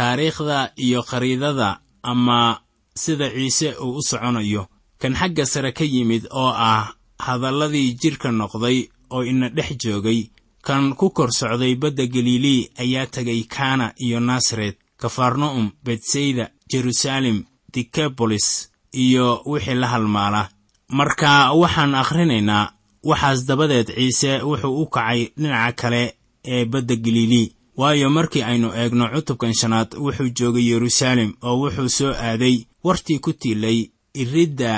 taariikhda 0.00 0.72
iyo 0.76 1.02
khariidada 1.02 1.80
ama 2.02 2.60
sida 2.94 3.30
ciise 3.30 3.74
uu 3.84 3.96
u 3.98 4.02
soconayo. 4.02 4.66
Kan 4.98 5.14
xagga 5.14 5.44
sare 5.46 5.72
ka 5.72 5.84
yimid 5.84 6.24
oo 6.30 6.52
ah 6.56 6.94
hadalladii 7.18 7.92
jidhka 8.00 8.30
noqday 8.32 8.88
oo 9.10 9.22
ina 9.24 9.48
dhex 9.48 9.76
joogay 9.82 10.30
kan 10.66 10.94
ku 10.96 11.10
kor 11.10 11.30
socday 11.32 11.74
badda 11.76 12.06
galilii 12.06 12.68
ayaa 12.82 13.06
tegay 13.06 13.42
kana 13.44 13.92
iyo 14.04 14.20
nasaret 14.20 14.76
kafarna'um 15.00 15.70
betsayda 15.84 16.44
jeruusaalem 16.70 17.44
dikabolis 17.72 18.70
iyo 18.92 19.42
wixii 19.46 19.74
la 19.74 19.86
halmaala. 19.88 20.48
Marka 20.88 21.52
waxaan 21.52 21.94
akhrinaynaa 21.94 22.72
waxaas 23.04 23.44
dabadeed 23.48 23.88
ciise 23.94 24.40
wuxuu 24.48 24.80
u 24.82 24.86
kacay 24.86 25.20
dhinaca 25.36 25.72
kale 25.80 26.02
ee 26.44 26.64
badda 26.64 26.96
galilii 26.96 27.52
waayo 27.80 28.08
markii 28.16 28.42
aynu 28.50 28.68
eegno 28.80 29.04
cutubkan 29.14 29.54
shanaad 29.60 29.90
wuxuu 30.04 30.30
joogay 30.38 30.64
yeruusaalem 30.70 31.30
oo 31.48 31.56
wuxuu 31.62 31.88
soo 31.98 32.12
aaday 32.28 32.56
wartii 32.86 33.18
ku 33.24 33.32
tiilay 33.40 33.78
iridda 34.22 34.72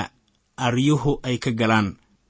aryuhu 0.65 1.19
ay 1.27 1.37
ka 1.43 1.51
galaan. 1.59 1.87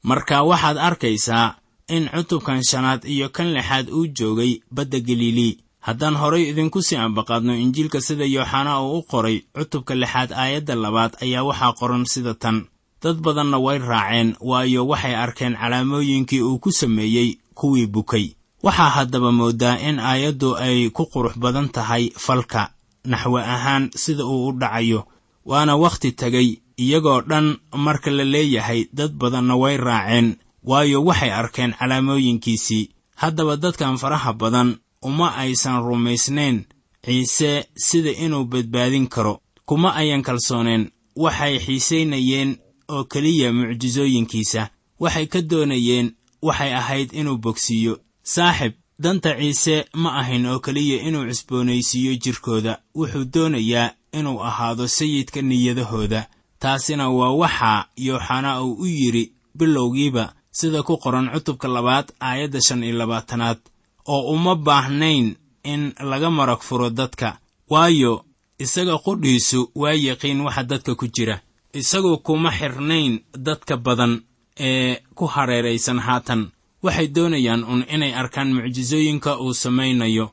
Marka 0.09 0.43
waxaad 0.49 0.77
arkaysaa 0.87 1.55
in 1.95 2.09
cutubkan 2.13 2.61
shanaad 2.69 3.01
iyo 3.13 3.29
kan 3.29 3.53
lixaad 3.55 3.87
uu 3.97 4.07
joogay 4.17 4.51
badda 4.75 4.99
galilii 4.99 5.57
haddaan 5.87 6.15
horay 6.21 6.43
idinku 6.49 6.81
sii 6.81 6.95
ambaqaadno 7.05 7.53
injiilka 7.63 8.01
sida 8.01 8.25
yooxanaa 8.35 8.81
uu 8.81 8.97
u 8.97 9.03
qoray 9.11 9.37
cutubka 9.55 9.93
lixaad 9.95 10.31
aayadda 10.41 10.75
labaad 10.75 11.13
ayaa 11.23 11.43
waxaa 11.49 11.73
qoran 11.79 12.05
sida 12.05 12.33
tan. 12.33 12.57
Dad 13.03 13.17
badanna 13.25 13.57
way 13.65 13.77
raaceen 13.77 14.29
waayo 14.49 14.87
waxay 14.87 15.15
arkeen 15.15 15.55
calaamooyinkii 15.61 16.41
uu 16.41 16.59
ku 16.63 16.71
sameeyey 16.71 17.29
kuwii 17.53 17.87
bukay 17.87 18.27
waxaa 18.63 18.89
haddaba 18.95 19.31
mooddaa 19.31 19.77
in 19.89 19.99
aayaddu 19.99 20.49
ay 20.65 20.89
ku 20.89 21.03
qurux 21.13 21.35
badan 21.43 21.67
tahay 21.75 22.03
falka 22.25 22.71
naxwe 23.11 23.41
ahaan 23.55 23.83
sida 23.95 24.23
uu 24.25 24.47
u 24.47 24.51
dhacayo 24.61 25.01
waana 25.45 25.75
wakhti 25.83 26.11
tegay 26.11 26.49
iyagoo 26.83 27.21
dhan 27.29 27.57
marka 27.85 28.09
la 28.11 28.23
leeyahay 28.23 28.81
dad 28.93 29.11
badanna 29.21 29.55
way 29.55 29.77
raaceen 29.77 30.27
waayo 30.63 31.03
waxay 31.07 31.31
arkeen 31.31 31.73
calaamooyinkiisii. 31.79 32.89
Haddaba 33.15 33.57
dadkan 33.57 33.97
faraha 33.97 34.33
badan 34.33 34.69
uma 35.01 35.35
aysan 35.35 35.83
rumaysnayn 35.83 36.65
ciise 37.05 37.67
sida 37.75 38.11
inuu 38.25 38.45
badbaadin 38.45 39.07
karo 39.07 39.39
kuma 39.65 39.89
ayan 39.95 40.21
kalsooneen 40.21 40.89
waxay 41.15 41.59
xiisaynayeen 41.65 42.57
oo 42.89 43.03
keliya 43.03 43.53
mucjisooyinkiisa 43.53 44.69
waxay 44.99 45.25
ka 45.27 45.41
doonayeen 45.41 46.07
waxay 46.41 46.73
ahayd 46.73 47.09
inuu 47.13 47.37
bogsiiyo 47.37 47.97
saaxib 48.23 48.73
danta 48.99 49.35
ciise 49.39 49.85
ma 49.93 50.09
ahayn 50.19 50.45
oo 50.45 50.59
keliya 50.59 51.01
inuu 51.07 51.25
cusboonaysiiyo 51.29 52.13
jidhkooda 52.23 52.79
wuxuu 52.95 53.25
doonayaa 53.33 53.91
inuu 54.13 54.39
ahaado 54.43 54.87
sayidka 54.87 55.41
niyadahooda. 55.41 56.27
Taasina 56.59 57.09
waa 57.09 57.31
waxa 57.41 57.85
yooxanaa 57.97 58.61
uu 58.61 58.73
u 58.83 58.85
yidhi 58.85 59.31
bilowgiiba 59.57 60.33
sida 60.51 60.83
ku 60.83 60.97
qoran 60.97 61.29
cutubka 61.33 61.67
labaad 61.67 62.07
aayadda 62.19 62.61
shan 62.61 62.83
iyo 62.83 62.97
labaatanaad 62.97 63.59
oo 64.07 64.31
uma 64.33 64.55
baahnayn 64.55 65.35
in 65.63 65.93
laga 65.99 66.29
marag 66.31 66.59
furo 66.61 66.89
dadka. 66.89 67.37
Waayo 67.69 68.25
isaga 68.59 68.97
qudhiisu 68.97 69.71
waa 69.75 69.93
yaqiin 69.93 70.41
waxa 70.41 70.63
dadka 70.63 70.95
ku 70.95 71.07
jira. 71.07 71.41
Isagu 71.73 72.17
kuma 72.17 72.51
xirnayn 72.51 73.19
dadka 73.37 73.77
badan 73.77 74.21
ee 74.59 74.95
ku 75.15 75.25
hareeraysan 75.25 75.99
haatan 75.99 76.51
waxay 76.83 77.07
doonayaan 77.15 77.63
un 77.63 77.81
inay 77.95 78.13
arkaan 78.21 78.49
mucjisooyinka 78.55 79.31
uu 79.43 79.53
samaynayo. 79.53 80.25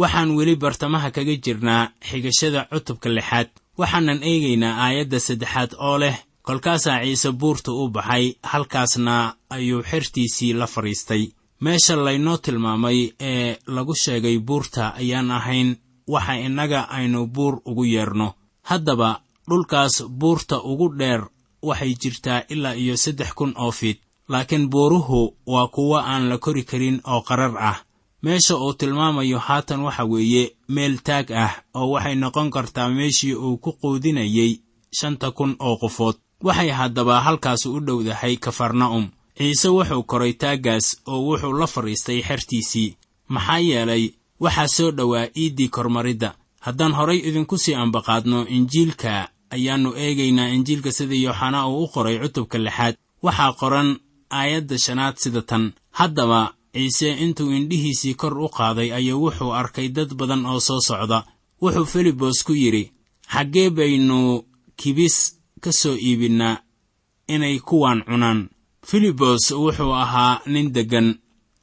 Waxaan 0.00 0.30
weli 0.36 0.56
bartamaha 0.56 1.10
kaga 1.10 1.34
jirnaa 1.44 1.90
xigashada 2.08 2.60
cutubka 2.70 3.08
lixaad. 3.16 3.48
Waxaanan 3.78 4.20
eegaynaa 4.30 4.74
aayadda 4.84 5.18
saddexaad 5.26 5.70
oo 5.78 5.98
leh 5.98 6.16
kolkaasaa 6.46 7.02
ciise 7.04 7.30
buurta 7.40 7.72
u 7.72 7.88
baxay 7.94 8.24
halkaasna 8.42 9.34
ayuu 9.50 9.82
xertiisii 9.90 10.52
la 10.52 10.66
fadhiistay. 10.66 11.24
Meesha 11.60 11.96
laynoo 11.96 12.36
tilmaamay 12.44 12.98
ee 13.20 13.56
lagu 13.66 13.94
sheegay 14.02 14.38
buurta 14.38 14.94
ayaan 15.00 15.30
ahayn 15.30 15.76
waxa 16.12 16.34
innaga 16.46 16.80
aynu 16.96 17.26
buur 17.26 17.54
ugu 17.64 17.84
yeerno. 17.84 18.28
Haddaba 18.62 19.20
dhulkaas 19.48 19.94
buurta 20.20 20.56
ugu 20.70 20.88
dheer 20.98 21.22
waxay 21.62 21.94
jirtaa 22.02 22.42
ilaa 22.48 22.72
iyo 22.82 22.96
saddex 22.96 23.30
kun 23.34 23.52
oo 23.56 23.70
fiid 23.72 23.98
laakiin 24.28 24.68
buuruhu 24.70 25.34
waa 25.46 25.68
kuwo 25.68 25.98
aan 25.98 26.28
la 26.28 26.38
kori 26.38 26.64
karin 26.64 27.00
oo 27.04 27.20
qarar 27.20 27.54
ah. 27.58 27.78
Meesha 28.22 28.56
uu 28.56 28.72
tilmaamayo 28.74 29.38
haatan 29.38 29.80
waxa 29.80 30.04
weeye 30.04 30.56
meel 30.68 30.98
taag 30.98 31.30
ah 31.32 31.52
oo 31.74 31.90
waxay 31.90 32.14
noqon 32.14 32.50
kartaa 32.50 32.88
meeshii 32.88 33.34
uu 33.34 33.56
ku 33.56 33.72
quudinayey 33.80 34.60
shanta 34.98 35.30
kun 35.30 35.56
oo 35.58 35.76
qofood 35.76 36.16
waxay 36.42 36.70
haddaba 36.70 37.20
halkaas 37.20 37.66
u 37.66 37.80
dhowdahay 37.80 38.36
kafarna'um. 38.36 39.06
Ciise 39.38 39.68
wuxuu 39.68 40.02
koray 40.02 40.32
taaggaas 40.32 40.86
oo 41.06 41.20
wuxuu 41.28 41.52
la 41.52 41.66
fadhiistay 41.66 42.22
xertiisii. 42.22 42.96
Maxaa 43.28 43.58
yeelay 43.58 44.04
waxaa 44.40 44.68
soo 44.68 44.90
dhowaa 44.90 45.26
iiddii 45.36 45.68
kormaridda. 45.68 46.34
Haddaan 46.60 46.92
horay 46.92 47.18
idinku 47.28 47.58
sii 47.58 47.74
ambaqaadno 47.74 48.46
injiilka 48.48 49.28
ayaannu 49.50 49.94
eegaynaa 49.96 50.48
injiilka 50.48 50.92
sida 50.92 51.14
yooxanaa 51.14 51.66
uu 51.68 51.84
u 51.84 51.88
qoray 51.94 52.18
cutubka 52.18 52.58
lixaad. 52.58 52.94
Waxaa 53.22 53.52
qoran 53.52 53.88
aayadda 54.30 54.78
shanaad 54.78 55.16
sida 55.16 55.42
tan. 55.42 55.72
Haddaba 55.98 56.54
ciise 56.74 57.08
intuu 57.24 57.50
indhihiisii 57.58 58.14
kor 58.14 58.38
u 58.38 58.48
qaaday 58.48 58.92
ayuu 58.94 59.22
wuxuu 59.24 59.52
arkay 59.60 59.88
dad 59.88 60.14
badan 60.14 60.46
oo 60.46 60.60
soo 60.60 60.80
socda. 60.80 61.24
Wuxuu 61.62 61.86
filibos 61.92 62.42
ku 62.46 62.52
yidhi 62.52 62.92
xaggee 63.32 63.70
baynu 63.70 64.44
kibis 64.76 65.16
ka 65.60 65.72
soo 65.72 65.96
iibinnaa 65.96 66.56
inay 67.28 67.58
kuwaan 67.58 68.02
cunaan. 68.08 68.48
Filibos 68.88 69.50
wuxuu 69.50 69.92
ahaa 70.02 70.40
nin 70.46 70.72
deggan 70.74 71.08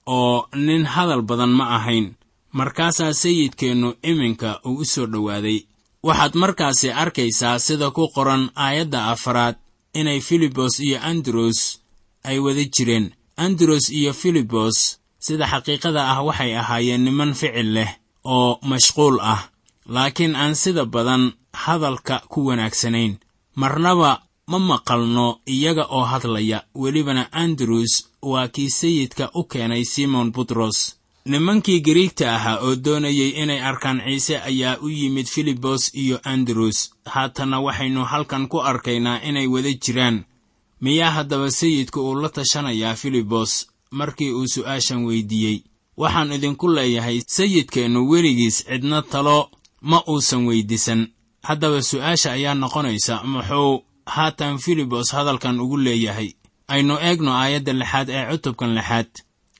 oo 0.06 0.47
nin 0.56 0.84
hadal 0.86 1.21
badan 1.21 1.49
ma 1.58 1.65
ahayn. 1.75 2.13
Markaasaa 2.51 3.13
sayidkeennu 3.13 3.93
iminka 4.04 4.60
uu 4.65 4.78
u 4.82 4.86
soo 4.86 5.06
dhowaaday. 5.08 5.60
Waxaad 6.04 6.34
markaasi 6.36 6.91
arkaysaa 6.91 7.60
sida 7.60 7.91
ku 7.91 8.08
qoran 8.15 8.49
aayadda 8.56 8.99
afaraad 9.12 9.56
inay 9.93 10.19
filibos 10.21 10.80
iyo 10.80 10.99
andros 11.01 11.82
ay 12.29 12.39
wada 12.39 12.63
jireen. 12.75 13.05
Andros 13.38 13.89
iyo 13.89 14.13
filibos 14.13 14.99
sida 15.19 15.45
xaqiiqada 15.51 16.01
ah 16.11 16.21
waxay 16.27 16.51
ahaayeen 16.61 17.03
niman 17.05 17.33
ficil 17.33 17.69
leh 17.75 17.91
oo 18.23 18.59
mashquul 18.69 19.17
ah. 19.21 19.41
Laakiin 19.95 20.35
aan 20.35 20.55
sida 20.55 20.85
badan 20.85 21.23
hadalka 21.53 22.15
ku 22.31 22.39
wanaagsanayn. 22.47 23.13
Marnaba 23.55 24.11
ma 24.47 24.59
maqalno 24.59 25.27
iyaga 25.45 25.85
oo 25.89 26.05
hadlaya. 26.11 26.59
Welibana 26.75 27.23
andrews 27.31 27.93
waa 28.21 28.47
kii 28.47 28.69
sayidka 28.69 29.29
u 29.39 29.43
keenay 29.43 29.83
simon 29.85 30.31
butros 30.31 30.95
nimankii 31.25 31.79
gariigta 31.81 32.35
ahaa 32.35 32.57
oo 32.65 32.75
doonayay 32.75 33.29
inay 33.41 33.61
arkaan 33.69 34.01
ciise 34.05 34.35
ayaa 34.49 34.77
u 34.81 34.89
yimid 34.89 35.25
filibos 35.27 35.91
iyo 35.93 36.19
andros. 36.23 36.77
Haatanna 37.05 37.59
waxaynu 37.65 38.01
halkan 38.05 38.47
ku 38.47 38.57
arkaynaa 38.61 39.21
inay 39.29 39.47
wada 39.47 39.73
jiraan 39.73 40.23
miyaa 40.81 41.11
haddaba 41.11 41.51
sayidku 41.51 41.99
uu 42.01 42.15
la 42.21 42.29
tashanayaa 42.29 42.95
filibos 42.95 43.67
markii 43.91 44.31
uu 44.33 44.47
su'aashan 44.47 45.05
weydiiyey. 45.05 45.63
Waxaan 45.97 46.31
idinku 46.31 46.67
leeyahay 46.75 47.21
sayidkeennu 47.27 48.09
weligiis 48.09 48.65
cidna 48.65 49.01
talo 49.01 49.49
ma 49.81 50.03
uusan 50.09 50.45
weyddiisan 50.47 51.07
haddaba 51.43 51.81
su'aasha 51.81 52.31
ayaa 52.31 52.53
noqonaysa 52.55 53.23
muxuu 53.23 53.83
haatan 54.05 54.57
filibos 54.57 55.11
hadalkan 55.11 55.59
ugu 55.59 55.77
leeyahay. 55.77 56.29
Aynu 56.67 56.97
eegno 57.01 57.31
aayadda 57.33 57.73
lixaad 57.73 58.09
ee 58.09 58.25
cutubkan 58.31 58.75
lixaad. 58.77 59.09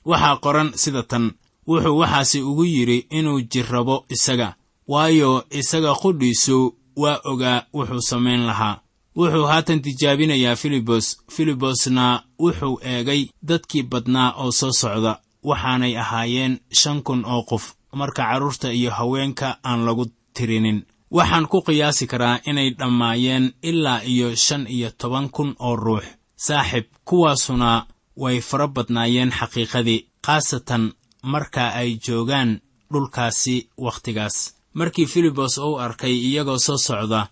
Waxaa 0.04 0.36
qoran 0.44 0.72
sida 0.74 1.02
tan. 1.02 1.32
Wuxuu 1.68 1.98
waxaasi 1.98 2.42
ugu 2.42 2.64
yidhi 2.64 2.98
inuu 3.10 3.40
jirrabo 3.40 4.04
isaga 4.08 4.54
waayo 4.88 5.44
isaga 5.50 5.94
qudhiisu 5.94 6.74
waa 6.96 7.20
ogaa 7.24 7.62
wuxuu 7.74 8.00
samayn 8.00 8.46
lahaa 8.46 8.80
wuxuu 9.16 9.46
haatan 9.50 9.80
tijaabinayaa 9.82 10.56
filibos. 10.56 11.06
Filibosna 11.34 12.22
wuxuu 12.42 12.80
eegay 12.92 13.22
dadkii 13.48 13.82
badnaa 13.82 14.32
oo 14.42 14.52
soo 14.52 14.72
socda 14.72 15.12
waxaanay 15.48 15.94
ahaayeen 16.02 16.54
shan 16.80 17.02
kun 17.02 17.24
oo 17.24 17.42
qof 17.50 17.64
marka 17.94 18.22
carruurta 18.28 18.68
iyo 18.72 18.90
haweenka 18.90 19.58
aan 19.64 19.84
lagu 19.86 20.04
tirinin. 20.34 20.86
Waxaan 21.16 21.46
ku 21.48 21.62
qiyaasi 21.66 22.06
karaa 22.06 22.38
inay 22.46 22.70
dhammaayeen 22.78 23.52
ilaa 23.62 24.00
iyo 24.12 24.36
shan 24.36 24.66
iyo 24.66 24.90
toban 24.98 25.30
kun 25.30 25.54
oo 25.58 25.76
ruux. 25.76 26.04
Saaxib 26.36 26.84
kuwaasuna 27.04 27.86
way 28.22 28.40
fara 28.40 28.68
badnaayeen 28.68 29.30
xaqiiqadii 29.38 30.00
khaasatan 30.26 30.92
marka 31.22 31.68
ay 31.80 31.90
joogaan 32.06 32.60
dhulkaasi 32.92 33.68
wakhtigaas. 33.84 34.36
Markii 34.74 35.06
filibos 35.06 35.58
uu 35.58 35.76
arkay 35.78 36.12
iyagoo 36.28 36.58
soo 36.58 36.78
socda 36.78 37.26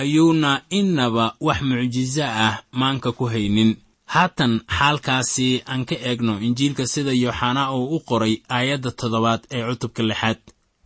ayuuna 0.00 0.50
innaba 0.78 1.26
wax 1.46 1.60
mucjiso 1.68 2.24
ah 2.24 2.54
maanka 2.80 3.12
ku 3.18 3.24
haynin. 3.32 3.70
Haatan 4.14 4.52
xaalkaasi 4.78 5.48
aan 5.70 5.82
ka 5.88 5.94
eegno 6.08 6.34
injiilka 6.46 6.84
sida 6.92 7.12
yooxanaa 7.22 7.72
uu 7.78 7.96
u 7.96 8.00
qoray 8.08 8.34
aayadda 8.56 8.90
toddobaad 8.98 9.42
ee 9.56 9.62
cutubka 9.68 10.02
lixaad. 10.10 10.38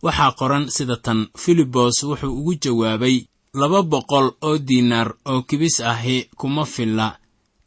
Waxaa 0.05 0.31
qoran 0.39 0.65
sida 0.75 0.95
tan 1.05 1.19
filibos 1.43 1.95
wuxuu 2.03 2.33
ugu 2.39 2.53
jawaabay 2.63 3.17
laba 3.59 3.79
boqol 3.91 4.27
oo 4.47 4.57
diinaar 4.67 5.09
oo 5.31 5.41
kibis 5.49 5.75
ahi 5.91 6.17
kuma 6.39 6.65
filla. 6.65 7.07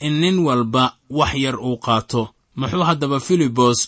In 0.06 0.14
nin 0.20 0.38
walba 0.46 0.84
wax 1.18 1.32
yar 1.44 1.56
uu 1.66 1.76
qaato. 1.86 2.22
Muxuu 2.58 2.84
haddaba 2.88 3.18
filibos 3.20 3.78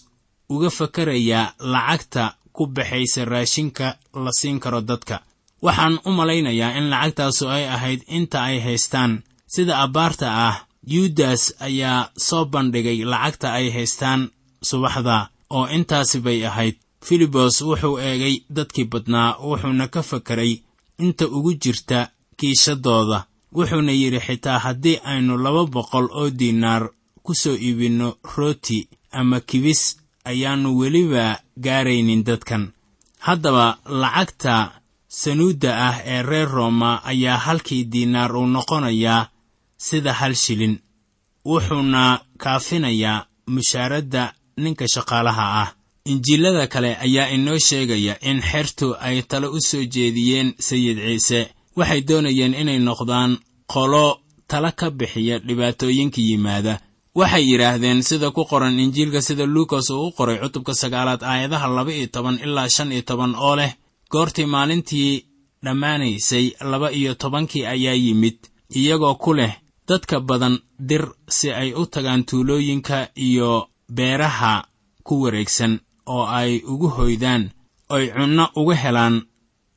uga 0.48 0.70
fakarayaa 0.70 1.52
lacagta 1.72 2.24
ku 2.52 2.66
baxaysa 2.66 3.24
raashinka 3.24 3.86
la 4.24 4.30
siin 4.38 4.58
karo 4.60 4.80
dadka 4.80 5.16
waxaan 5.62 5.98
u 6.04 6.10
malaynayaa 6.18 6.76
in 6.78 6.90
lacagtaasu 6.90 7.48
ay 7.48 7.64
ahayd 7.68 8.00
inta 8.08 8.42
ay 8.44 8.60
haystaan. 8.60 9.22
Sida 9.46 9.78
abbaarta 9.82 10.26
ah 10.48 10.56
yuudas 10.86 11.54
ayaa 11.60 12.10
soo 12.16 12.44
bandhigay 12.44 12.98
lacagta 13.04 13.52
ay 13.52 13.70
haystaan 13.70 14.30
subaxda 14.68 15.28
oo 15.50 15.66
intaasi 15.76 16.20
bay 16.20 16.46
ahayd. 16.46 16.76
Filibos 17.06 17.60
wuxuu 17.62 17.98
eegay 17.98 18.34
dadkii 18.56 18.84
badnaa 18.92 19.38
wuxuuna 19.48 19.86
ka 19.88 20.02
fakaray 20.02 20.52
inta 20.98 21.24
ugu 21.36 21.52
jirta 21.62 22.08
kiishadooda 22.38 23.18
wuxuuna 23.56 23.92
yidhi 23.92 24.20
xitaa 24.26 24.58
haddii 24.58 24.98
aynu 25.04 25.38
laba 25.44 25.62
boqol 25.74 26.06
oo 26.20 26.30
diinaar 26.38 26.82
ku 27.22 27.34
soo 27.34 27.54
iibinno 27.66 28.08
rooti 28.36 28.88
ama 29.12 29.40
kibis 29.40 29.96
ayaannu 30.24 30.78
weliba 30.78 31.38
gaaraynin 31.64 32.24
dadkan. 32.24 32.72
Haddaba 33.18 33.78
lacagta 34.02 34.75
sanuudda 35.08 35.70
ah 35.88 35.96
ee 36.04 36.22
reer 36.22 36.48
rooma 36.48 37.00
ayaa 37.04 37.38
halkii 37.38 37.84
diinaar 37.84 38.36
uu 38.36 38.46
noqonayaa 38.46 39.28
sida 39.76 40.12
hal 40.12 40.34
shilin 40.34 40.78
wuxuuna 41.46 42.20
kaafinayaa 42.38 43.26
mushaaradda 43.46 44.32
ninka 44.56 44.88
shaqaalaha 44.88 45.44
ah. 45.62 45.68
Injiilada 46.06 46.66
kale 46.66 46.96
ayaa 46.96 47.28
inoo 47.36 47.58
sheegaya 47.58 48.14
in 48.22 48.40
xertu 48.40 48.94
ay 49.00 49.22
tale 49.22 49.46
u 49.46 49.60
soo 49.60 49.84
jeediyeen 49.94 50.54
sayid 50.58 50.98
ciise. 50.98 51.40
Waxay 51.76 52.00
doonayeen 52.08 52.54
inay 52.54 52.78
noqdaan 52.78 53.38
qolo 53.66 54.20
tala 54.48 54.72
ka 54.72 54.90
bixiya 54.90 55.38
dhibaatooyinka 55.38 56.20
yimaada. 56.20 56.80
Waxay 57.14 57.44
yidhaahdeen 57.50 58.02
sida 58.02 58.30
ku 58.30 58.44
qoran 58.44 58.78
injiilka 58.80 59.20
sida 59.22 59.46
luukas 59.46 59.90
uu 59.90 60.06
u 60.06 60.12
qoray 60.12 60.38
cutubka 60.38 60.74
sagaalaad 60.74 61.22
aayadaha 61.22 61.68
laba 61.68 61.92
iyo 61.92 62.06
toban 62.06 62.38
ilaa 62.44 62.68
shan 62.68 62.92
iyo 62.92 63.02
toban 63.02 63.34
oo 63.34 63.56
leh 63.56 63.72
goortii 64.10 64.46
maalintii 64.46 65.24
dhammaanaysay 65.64 66.46
laba 66.70 66.92
iyo 66.92 67.14
tobankii 67.14 67.64
ayaa 67.66 67.94
yimid 68.04 68.38
iyagoo 68.78 69.14
ku 69.14 69.34
leh 69.34 69.54
dadka 69.88 70.20
badan 70.20 70.58
dir 70.88 71.04
si 71.28 71.50
ay 71.52 71.72
u 71.74 71.86
tagaan 71.86 72.24
tuulooyinka 72.24 73.08
iyo 73.26 73.68
beeraha 73.96 74.66
ku 75.06 75.22
wareegsan 75.22 75.80
oo 76.06 76.24
ay 76.26 76.62
ugu 76.72 76.88
hoydaan 76.88 77.50
oy 77.88 78.06
cunno 78.16 78.44
uga 78.56 78.74
helaan 78.74 79.22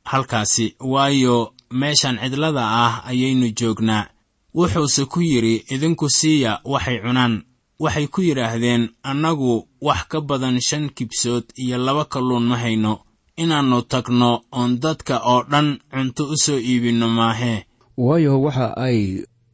halkaasi. 0.04 0.74
Waayo 0.80 1.54
meeshan 1.70 2.18
cidlada 2.22 2.64
ah 2.84 2.94
ayaynu 3.06 3.48
joognaa. 3.58 4.06
Wuxuuse 4.54 5.04
ku 5.04 5.20
yidhi 5.22 5.64
idinku 5.74 6.08
siiya 6.10 6.60
waxay 6.64 6.98
cunaan. 7.02 7.34
Waxay 7.78 8.06
ku 8.06 8.20
yidhaahdeen 8.22 8.88
annagu 9.02 9.68
wax 9.80 10.00
ka 10.08 10.20
badan 10.20 10.60
shan 10.60 10.90
kibsood 10.90 11.44
iyo 11.56 11.78
laba 11.78 12.04
kalluun 12.04 12.42
ma 12.50 12.56
hayno 12.56 12.98
inaannu 13.42 13.78
tagno 13.92 14.30
oon 14.52 14.80
dadka 14.82 15.14
oo 15.32 15.42
dhan 15.50 15.68
cunto 15.92 16.22
u 16.32 16.36
soo 16.44 16.58
iibinno 16.58 17.08
maahee 17.08 17.64
waayo 17.96 18.42
waxa 18.42 18.76
ay 18.86 19.00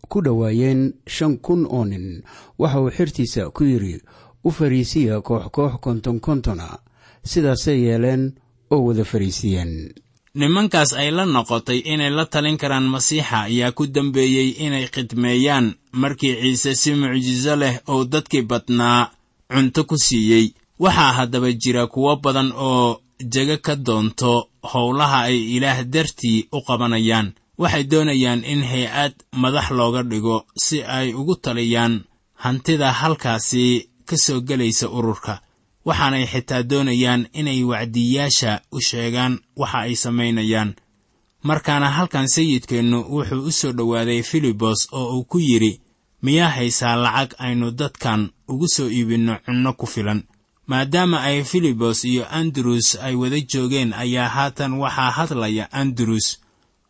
ku 0.08 0.18
dhowaayeen 0.24 0.80
shan 1.14 1.38
kun 1.44 1.66
oo 1.76 1.84
nin 1.84 2.22
waxa 2.58 2.80
uu 2.80 2.90
xirtiisa 2.96 3.50
ku 3.56 3.64
yidhi 3.64 3.94
u 4.44 4.50
fariisiya 4.56 5.20
koox 5.20 5.44
koox 5.56 5.72
konton 5.84 6.20
kontona 6.20 6.66
sidaasay 7.30 7.78
yeeleen 7.86 8.22
oo 8.70 8.80
wada 8.86 9.04
fariisiyeen. 9.04 9.72
Nimankaas 10.34 10.92
ay 10.92 11.10
la 11.10 11.24
noqotay 11.26 11.78
inay 11.92 12.10
la 12.10 12.24
talin 12.32 12.56
karaan 12.60 12.86
masiixa 12.94 13.38
ayaa 13.48 13.72
ku 13.72 13.86
dembeeyey 13.94 14.48
inay 14.64 14.86
khidmeeyaan 14.94 15.66
markii 15.92 16.34
ciise 16.42 16.74
si 16.74 16.90
mucjiso 16.94 17.56
leh 17.56 17.74
oo 17.88 18.04
dadkii 18.04 18.42
badnaa 18.50 19.10
cunto 19.52 19.84
ku 19.84 19.96
siiyey. 19.98 20.46
Waxaa 20.78 21.12
haddaba 21.18 21.52
jira 21.52 21.86
kuwo 21.86 22.16
badan 22.16 22.52
oo 22.54 23.00
jego 23.20 23.56
ka 23.58 23.76
doonto 23.76 24.48
howlaha 24.62 25.18
ay 25.28 25.56
ilaah 25.56 25.84
dartii 25.84 26.48
u 26.52 26.60
qabanayaan. 26.66 27.32
Waxay 27.58 27.84
doonayaan 27.84 28.44
in 28.44 28.62
hay'ad 28.64 29.14
madax 29.32 29.70
looga 29.70 30.02
dhigo 30.02 30.44
si 30.56 30.82
ay 30.82 31.14
ugu 31.14 31.34
taliyaan 31.36 32.04
hantida 32.34 32.92
halkaasi 32.92 33.88
ka 34.04 34.16
soo 34.16 34.40
gelaysa 34.40 34.88
ururka. 34.88 35.40
Waxaanay 35.84 36.26
xitaa 36.26 36.62
doonayaan 36.62 37.28
inay 37.32 37.64
wacdiyaasha 37.64 38.60
u 38.72 38.80
sheegaan 38.80 39.38
waxa 39.56 39.78
ay 39.78 39.94
samaynayaan. 39.96 40.74
Markaana 41.42 41.90
halkan 41.90 42.28
sayidkeennu 42.28 42.98
wuxuu 43.14 43.46
u 43.48 43.52
soo 43.52 43.72
dhowaaday 43.72 44.22
filibos 44.22 44.88
oo 44.92 45.16
uu 45.16 45.24
ku 45.24 45.38
yidhi 45.38 45.80
miyaa 46.22 46.50
haysaa 46.50 46.96
lacag 46.96 47.30
aynu 47.38 47.70
dadkan 47.70 48.30
ugu 48.48 48.68
soo 48.68 48.88
iibinno 48.88 49.38
cunno 49.46 49.72
ku 49.72 49.86
filan 49.86 50.22
maadaama 50.66 51.18
ay 51.22 51.44
filibos 51.44 52.04
iyo 52.04 52.24
andrus 52.30 52.98
ay 53.06 53.14
wada 53.14 53.40
joogeen 53.40 53.92
ayaa 53.92 54.28
haatan 54.28 54.72
waxaa 54.82 55.10
hadlaya 55.16 55.64
andrus 55.72 56.26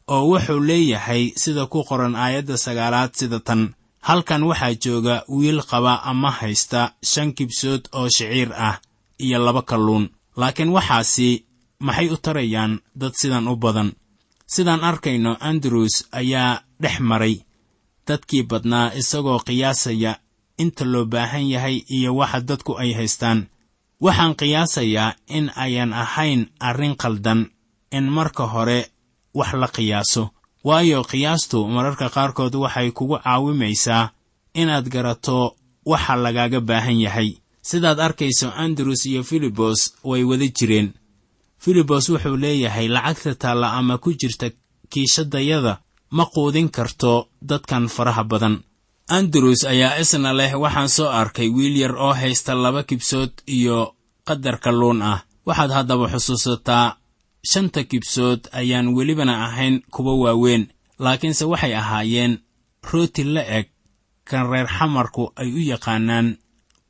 oo 0.08 0.22
wuxuu 0.30 0.60
leeyahay 0.68 1.32
sida 1.36 1.66
ku 1.66 1.84
qoran 1.88 2.14
aayadda 2.16 2.56
sagaalaad 2.56 3.12
sida 3.18 3.40
tan. 3.40 3.62
Halkan 4.08 4.42
waxaa 4.48 4.74
jooga 4.84 5.24
wiil 5.28 5.60
qaba 5.70 6.02
ama 6.10 6.30
haysta 6.30 6.94
shan 7.10 7.32
kibsood 7.36 7.82
oo 7.92 8.08
shiciir 8.08 8.50
ah 8.54 8.80
iyo 9.18 9.38
laba 9.44 9.62
kalluun. 9.62 10.08
Laakiin 10.36 10.70
waxaasi 10.76 11.44
maxay 11.86 12.08
u 12.14 12.16
tarayaan 12.16 12.72
dad 13.00 13.12
sidan 13.20 13.48
u 13.48 13.56
badan? 13.56 13.92
Sidaan 14.46 14.84
arkayno 14.84 15.36
andrus 15.40 15.94
ayaa 16.12 16.62
dhex 16.82 16.96
maray 17.00 17.34
dadkii 18.06 18.42
badnaa 18.50 18.94
isagoo 19.00 19.38
qiyaasaya 19.46 20.12
inta 20.62 20.84
loo 20.92 21.04
baahan 21.04 21.46
yahay 21.50 21.76
iyo 21.96 22.10
waxa 22.16 22.40
dadku 22.48 22.72
ay 22.78 22.92
haystaan 22.98 23.40
waxaan 24.00 24.34
qiyaasayaa 24.40 25.14
in 25.28 25.50
ayan 25.56 25.92
ahayn 25.92 26.50
arrin 26.60 26.96
qaldan 26.96 27.50
in 27.90 28.04
marka 28.16 28.46
hore 28.46 28.90
wax 29.34 29.52
la 29.54 29.68
qiyaaso. 29.68 30.30
Waayo 30.64 31.02
qiyaastu 31.04 31.66
mararka 31.68 32.08
qaarkood 32.10 32.54
waxay 32.54 32.90
kugu 32.92 33.18
caawimaysaa 33.24 34.10
inaad 34.54 34.88
garato 34.88 35.56
waxa 35.86 36.16
lagaaga 36.16 36.60
baahan 36.60 37.00
yahay. 37.00 37.30
Sidaad 37.62 38.00
arkayso 38.00 38.52
andrus 38.64 39.06
iyo 39.06 39.22
filibos 39.22 39.94
way 40.04 40.22
wada 40.24 40.46
jireen. 40.56 40.92
Filibos 41.58 42.08
wuxuu 42.08 42.36
leeyahay 42.36 42.88
lacagta 42.88 43.34
taalla 43.34 43.72
ama 43.72 43.98
ku 43.98 44.12
jirta 44.12 44.50
kiishadayada 44.90 45.80
ma 46.10 46.24
quudin 46.34 46.68
karto 46.68 47.28
dadkan 47.42 47.88
faraha 47.88 48.24
badan 48.24 48.62
andrus 49.08 49.64
ayaa 49.64 49.98
isna 50.02 50.32
leh 50.32 50.52
waxaan 50.58 50.88
soo 50.88 51.08
arkay 51.08 51.48
wiil 51.48 51.76
yar 51.82 51.94
oo 51.96 52.12
haysta 52.14 52.54
laba 52.54 52.82
kibsood 52.82 53.30
iyo 53.46 53.94
qadar 54.26 54.58
kalluun 54.58 55.02
ah. 55.02 55.22
Waxaad 55.46 55.70
haddaba 55.70 56.10
xusuusataa 56.10 56.96
shanta 57.50 57.84
kibsood 57.84 58.40
ayaan 58.52 58.88
welibana 58.96 59.46
ahayn 59.46 59.82
kuwa 59.94 60.14
waaweyn 60.22 60.66
laakiinse 60.98 61.44
waxay 61.44 61.74
ahaayeen 61.76 62.38
rooti 62.90 63.24
la 63.24 63.42
eg 63.58 63.66
kan 64.28 64.50
reer 64.50 64.66
xamarku 64.66 65.30
ay 65.36 65.48
u 65.54 65.60
yaqaanaan 65.70 66.36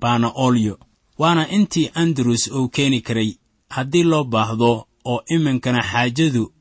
baana 0.01 0.29
olyo 0.47 0.79
waana 1.19 1.49
intii 1.49 1.91
andrus 1.95 2.49
uu 2.49 2.69
keeni 2.69 3.01
karay 3.01 3.31
haddii 3.69 4.03
loo 4.11 4.25
baahdo 4.25 4.87
oo 5.05 5.21
iminkana 5.35 5.83
xaajadu 5.91 6.53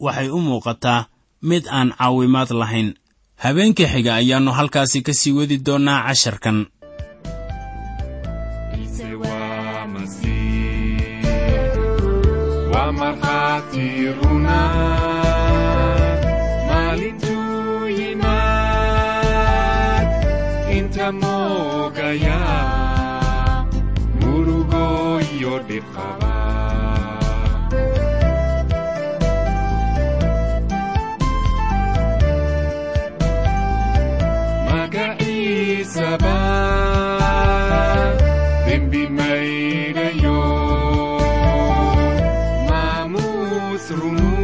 waxay 0.00 0.28
u 0.30 0.38
muuqataa 0.40 1.06
mid 1.42 1.64
aan 1.66 1.90
caawimaad 1.98 2.50
lahayn 2.60 2.94
habeenkii 3.44 3.86
xiga 3.92 4.12
ayaannu 4.20 4.52
halkaasi 4.58 4.98
ka 5.06 5.12
sii 5.20 5.32
wadi 5.38 5.56
doonnaa 5.66 6.00
casharkan 6.06 6.58
maamuus 43.96 44.39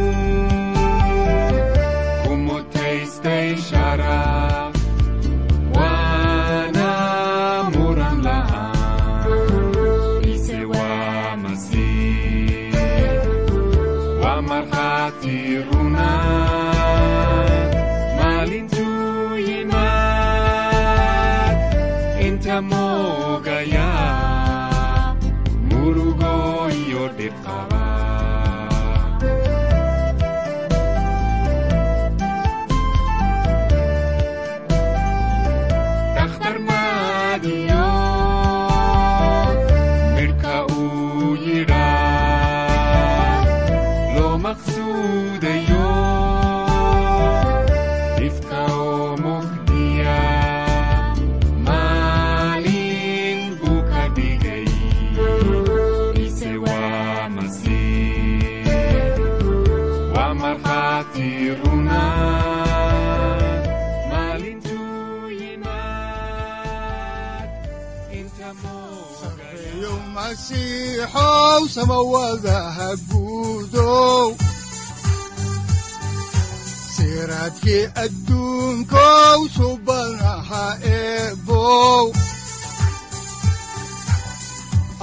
siraadkii 76.95 77.85
adduunkow 78.03 79.39
subanaha 79.57 80.65
eebow 80.97 82.05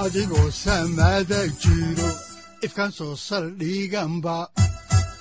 adigoo 0.03 0.49
samada 0.63 1.41
jiro 1.61 2.09
ifkan 2.65 2.91
soo 2.97 3.15
saldhiganba 3.27 4.37